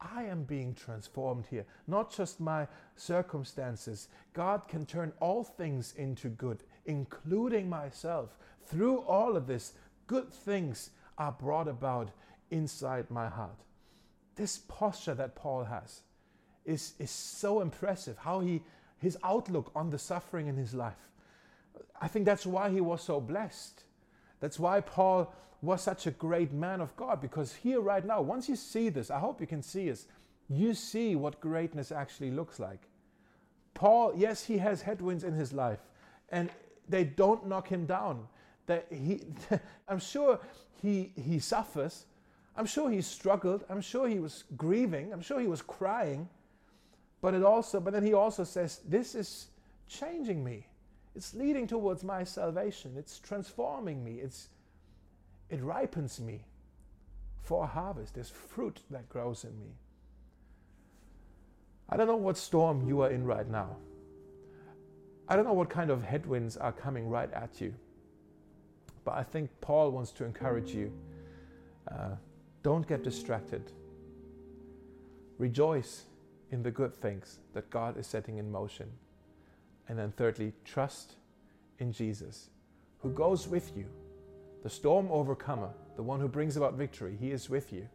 I 0.00 0.24
am 0.24 0.44
being 0.44 0.74
transformed 0.74 1.46
here, 1.50 1.64
not 1.86 2.12
just 2.12 2.40
my 2.40 2.68
circumstances. 2.96 4.08
God 4.32 4.68
can 4.68 4.84
turn 4.84 5.12
all 5.20 5.42
things 5.42 5.94
into 5.96 6.28
good, 6.28 6.64
including 6.84 7.68
myself. 7.68 8.36
Through 8.66 8.98
all 9.00 9.36
of 9.36 9.46
this, 9.46 9.74
good 10.06 10.32
things 10.32 10.90
are 11.18 11.32
brought 11.32 11.68
about 11.68 12.10
inside 12.50 13.10
my 13.10 13.28
heart. 13.28 13.58
This 14.36 14.58
posture 14.68 15.14
that 15.14 15.34
Paul 15.34 15.64
has 15.64 16.02
is, 16.64 16.94
is 16.98 17.10
so 17.10 17.60
impressive, 17.60 18.18
how 18.18 18.40
he, 18.40 18.62
his 18.98 19.16
outlook 19.24 19.70
on 19.74 19.90
the 19.90 19.98
suffering 19.98 20.46
in 20.46 20.56
his 20.56 20.74
life. 20.74 21.10
I 22.00 22.08
think 22.08 22.24
that's 22.26 22.46
why 22.46 22.70
he 22.70 22.80
was 22.80 23.02
so 23.02 23.20
blessed. 23.20 23.84
That's 24.40 24.58
why 24.58 24.80
Paul 24.80 25.34
was 25.62 25.82
such 25.82 26.06
a 26.06 26.10
great 26.10 26.52
man 26.52 26.80
of 26.80 26.94
God, 26.96 27.20
because 27.20 27.54
here 27.54 27.80
right 27.80 28.04
now, 28.04 28.20
once 28.20 28.48
you 28.48 28.56
see 28.56 28.90
this, 28.90 29.10
I 29.10 29.18
hope 29.18 29.40
you 29.40 29.46
can 29.46 29.62
see 29.62 29.88
this, 29.88 30.06
you 30.48 30.74
see 30.74 31.16
what 31.16 31.40
greatness 31.40 31.90
actually 31.90 32.30
looks 32.30 32.60
like. 32.60 32.82
Paul, 33.74 34.12
yes, 34.16 34.44
he 34.44 34.58
has 34.58 34.82
headwinds 34.82 35.24
in 35.24 35.34
his 35.34 35.52
life, 35.52 35.80
and 36.28 36.50
they 36.88 37.04
don't 37.04 37.46
knock 37.46 37.68
him 37.68 37.86
down 37.86 38.28
that 38.66 38.86
he, 38.90 39.22
I'm 39.88 39.98
sure 39.98 40.38
he, 40.82 41.12
he 41.16 41.38
suffers. 41.38 42.04
I'm 42.56 42.66
sure 42.66 42.90
he 42.90 43.02
struggled. 43.02 43.64
I'm 43.68 43.80
sure 43.80 44.08
he 44.08 44.18
was 44.18 44.44
grieving. 44.56 45.12
I'm 45.12 45.20
sure 45.20 45.40
he 45.40 45.46
was 45.46 45.62
crying. 45.62 46.28
But 47.20 47.34
it 47.34 47.42
also, 47.42 47.80
but 47.80 47.92
then 47.92 48.04
he 48.04 48.14
also 48.14 48.44
says, 48.44 48.80
this 48.88 49.14
is 49.14 49.48
changing 49.88 50.42
me. 50.42 50.66
It's 51.14 51.34
leading 51.34 51.66
towards 51.66 52.04
my 52.04 52.24
salvation. 52.24 52.94
It's 52.96 53.18
transforming 53.18 54.04
me. 54.04 54.20
It's, 54.22 54.48
it 55.48 55.62
ripens 55.62 56.20
me 56.20 56.44
for 57.42 57.64
a 57.64 57.66
harvest. 57.66 58.14
There's 58.14 58.30
fruit 58.30 58.80
that 58.90 59.08
grows 59.08 59.44
in 59.44 59.58
me. 59.58 59.72
I 61.88 61.96
don't 61.96 62.06
know 62.06 62.16
what 62.16 62.36
storm 62.36 62.86
you 62.86 63.00
are 63.02 63.10
in 63.10 63.24
right 63.24 63.48
now. 63.48 63.76
I 65.28 65.36
don't 65.36 65.44
know 65.44 65.52
what 65.52 65.70
kind 65.70 65.90
of 65.90 66.02
headwinds 66.02 66.56
are 66.56 66.72
coming 66.72 67.08
right 67.08 67.32
at 67.32 67.60
you. 67.60 67.74
But 69.06 69.14
I 69.14 69.22
think 69.22 69.50
Paul 69.60 69.92
wants 69.92 70.10
to 70.12 70.24
encourage 70.24 70.74
you 70.74 70.92
uh, 71.90 72.16
don't 72.64 72.86
get 72.86 73.04
distracted. 73.04 73.70
Rejoice 75.38 76.06
in 76.50 76.64
the 76.64 76.72
good 76.72 76.92
things 76.92 77.38
that 77.54 77.70
God 77.70 77.96
is 77.96 78.06
setting 78.08 78.38
in 78.38 78.50
motion. 78.50 78.90
And 79.88 79.96
then, 79.96 80.12
thirdly, 80.16 80.52
trust 80.64 81.14
in 81.78 81.92
Jesus, 81.92 82.50
who 82.98 83.10
goes 83.10 83.46
with 83.46 83.76
you, 83.76 83.86
the 84.64 84.70
storm 84.70 85.06
overcomer, 85.12 85.70
the 85.94 86.02
one 86.02 86.18
who 86.18 86.26
brings 86.26 86.56
about 86.56 86.74
victory. 86.74 87.16
He 87.20 87.30
is 87.30 87.48
with 87.48 87.72
you. 87.72 87.88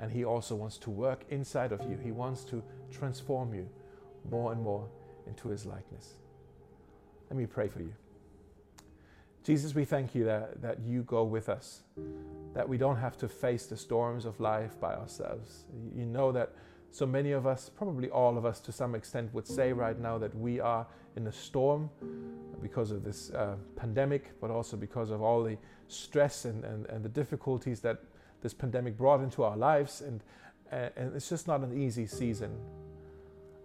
And 0.00 0.10
He 0.10 0.24
also 0.24 0.54
wants 0.54 0.78
to 0.78 0.90
work 0.90 1.26
inside 1.28 1.70
of 1.70 1.82
you, 1.82 1.98
He 2.02 2.12
wants 2.12 2.44
to 2.44 2.62
transform 2.90 3.52
you 3.52 3.68
more 4.30 4.52
and 4.52 4.62
more 4.62 4.88
into 5.26 5.48
His 5.48 5.66
likeness. 5.66 6.14
Let 7.28 7.36
me 7.36 7.44
pray 7.44 7.68
for 7.68 7.80
you. 7.80 7.92
Jesus, 9.44 9.74
we 9.74 9.84
thank 9.84 10.14
you 10.14 10.24
that, 10.24 10.62
that 10.62 10.78
you 10.80 11.02
go 11.02 11.22
with 11.22 11.50
us, 11.50 11.82
that 12.54 12.66
we 12.66 12.78
don't 12.78 12.96
have 12.96 13.18
to 13.18 13.28
face 13.28 13.66
the 13.66 13.76
storms 13.76 14.24
of 14.24 14.40
life 14.40 14.80
by 14.80 14.94
ourselves. 14.94 15.66
You 15.94 16.06
know 16.06 16.32
that 16.32 16.52
so 16.90 17.04
many 17.04 17.32
of 17.32 17.46
us, 17.46 17.68
probably 17.68 18.08
all 18.08 18.38
of 18.38 18.46
us 18.46 18.58
to 18.60 18.72
some 18.72 18.94
extent, 18.94 19.34
would 19.34 19.46
say 19.46 19.74
right 19.74 20.00
now 20.00 20.16
that 20.16 20.34
we 20.34 20.60
are 20.60 20.86
in 21.16 21.26
a 21.26 21.32
storm 21.32 21.90
because 22.62 22.90
of 22.90 23.04
this 23.04 23.32
uh, 23.32 23.56
pandemic, 23.76 24.32
but 24.40 24.50
also 24.50 24.78
because 24.78 25.10
of 25.10 25.20
all 25.20 25.44
the 25.44 25.58
stress 25.88 26.46
and, 26.46 26.64
and, 26.64 26.86
and 26.86 27.04
the 27.04 27.10
difficulties 27.10 27.80
that 27.80 27.98
this 28.40 28.54
pandemic 28.54 28.96
brought 28.96 29.20
into 29.20 29.42
our 29.42 29.58
lives. 29.58 30.00
And, 30.00 30.22
and 30.70 31.14
it's 31.14 31.28
just 31.28 31.46
not 31.46 31.60
an 31.60 31.78
easy 31.78 32.06
season. 32.06 32.56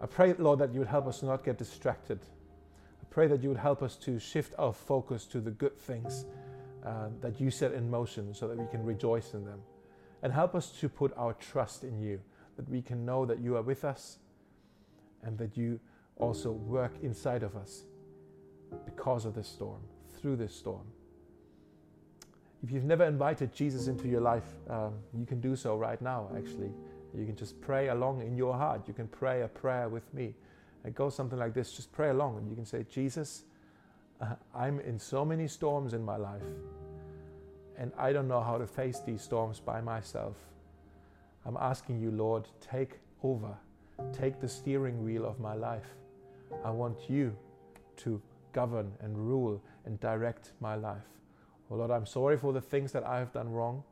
I 0.02 0.08
pray, 0.08 0.34
Lord, 0.34 0.60
that 0.60 0.74
you 0.74 0.80
would 0.80 0.90
help 0.90 1.08
us 1.08 1.24
not 1.24 1.46
get 1.46 1.58
distracted 1.58 2.20
pray 3.10 3.28
that 3.28 3.41
you 3.41 3.49
would 3.49 3.57
help 3.57 3.82
us 3.82 3.95
to 3.97 4.20
shift 4.20 4.53
our 4.57 4.74
focus 4.74 5.26
to 5.26 5.39
the 5.39 5.51
good 5.51 5.78
things 5.78 6.26
uh, 6.86 7.07
that 7.22 7.39
you 7.39 7.51
set 7.51 7.74
in 7.74 7.89
motion 7.89 8.34
so 8.34 8.47
that 8.47 8.57
we 8.57 8.66
can 8.68 8.84
rejoice 8.84 9.34
in 9.34 9.45
them. 9.45 9.60
And 10.22 10.34
help 10.34 10.55
us 10.55 10.72
to 10.80 10.89
put 10.89 11.14
our 11.18 11.34
trust 11.34 11.84
in 11.84 11.99
you, 11.99 12.20
that 12.57 12.70
we 12.70 12.82
can 12.82 13.05
know 13.05 13.26
that 13.26 13.39
you 13.39 13.55
are 13.55 13.62
with 13.62 13.84
us 13.84 14.18
and 15.24 15.38
that 15.38 15.57
you 15.57 15.80
also 16.18 16.51
work 16.51 16.91
inside 17.01 17.43
of 17.43 17.55
us 17.55 17.84
because 18.86 19.26
of 19.26 19.34
this 19.34 19.47
storm, 19.47 19.82
through 20.20 20.36
this 20.36 20.53
storm. 20.53 20.86
If 22.62 22.72
you've 22.72 22.84
never 22.84 23.05
invited 23.05 23.53
Jesus 23.53 23.88
into 23.88 24.07
your 24.07 24.22
life, 24.22 24.43
um, 24.70 24.93
you 25.18 25.26
can 25.26 25.39
do 25.39 25.55
so 25.55 25.78
right 25.78 26.01
now, 26.01 26.30
actually. 26.36 26.72
You 27.18 27.26
can 27.26 27.36
just 27.36 27.60
pray 27.62 27.88
along 27.88 28.22
in 28.22 28.36
your 28.36 28.53
heart. 28.53 28.88
You 28.88 28.93
can 28.93 29.07
pray 29.07 29.41
a 29.41 29.47
prayer 29.47 29.89
with 29.89 30.14
me. 30.14 30.36
It 30.86 30.96
goes 30.96 31.16
something 31.16 31.38
like 31.38 31.54
this 31.54 31.74
just 31.74 31.92
pray 31.92 32.10
along 32.10 32.38
and 32.38 32.50
you 32.50 32.56
can 32.56 32.66
say, 32.66 32.86
Jesus, 32.90 33.44
uh, 34.22 34.36
I'm 34.56 34.80
in 34.80 35.00
so 35.00 35.24
many 35.24 35.48
storms 35.48 35.94
in 35.94 36.04
my 36.04 36.18
life, 36.18 36.42
and 37.78 37.92
I 37.98 38.12
don't 38.12 38.28
know 38.28 38.42
how 38.42 38.58
to 38.58 38.68
face 38.68 39.00
these 39.00 39.22
storms 39.22 39.60
by 39.60 39.82
myself. 39.82 40.36
I'm 41.46 41.58
asking 41.58 42.02
you, 42.02 42.12
Lord, 42.12 42.48
take 42.60 43.00
over, 43.24 43.56
take 44.12 44.40
the 44.40 44.48
steering 44.48 45.04
wheel 45.04 45.26
of 45.26 45.40
my 45.40 45.54
life. 45.54 45.96
I 46.66 46.72
want 46.72 47.10
you 47.10 47.36
to 47.98 48.22
govern 48.52 48.92
and 49.02 49.18
rule 49.18 49.62
and 49.86 50.00
direct 50.00 50.52
my 50.60 50.76
life. 50.76 51.08
Oh 51.72 51.76
Lord, 51.76 51.92
I'm 51.92 52.06
sorry 52.06 52.38
for 52.38 52.52
the 52.52 52.62
things 52.62 52.92
that 52.92 53.06
I 53.06 53.20
have 53.20 53.32
done 53.32 53.50
wrong, 53.50 53.84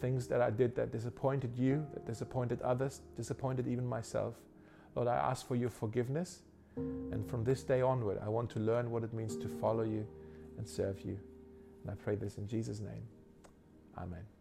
things 0.00 0.26
that 0.28 0.40
I 0.40 0.50
did 0.50 0.76
that 0.76 0.92
disappointed 0.92 1.56
you, 1.56 1.86
that 1.94 2.06
disappointed 2.06 2.60
others, 2.62 3.00
disappointed 3.16 3.66
even 3.66 3.86
myself. 3.86 4.34
Lord, 4.94 5.08
I 5.08 5.16
ask 5.16 5.46
for 5.46 5.56
your 5.56 5.70
forgiveness. 5.70 6.40
And 6.76 7.28
from 7.28 7.44
this 7.44 7.62
day 7.62 7.82
onward, 7.82 8.18
I 8.24 8.28
want 8.28 8.50
to 8.50 8.58
learn 8.58 8.90
what 8.90 9.04
it 9.04 9.12
means 9.12 9.36
to 9.36 9.48
follow 9.48 9.84
you 9.84 10.06
and 10.58 10.66
serve 10.66 11.00
you. 11.02 11.18
And 11.82 11.90
I 11.90 11.94
pray 11.94 12.16
this 12.16 12.38
in 12.38 12.48
Jesus' 12.48 12.80
name. 12.80 13.02
Amen. 13.96 14.33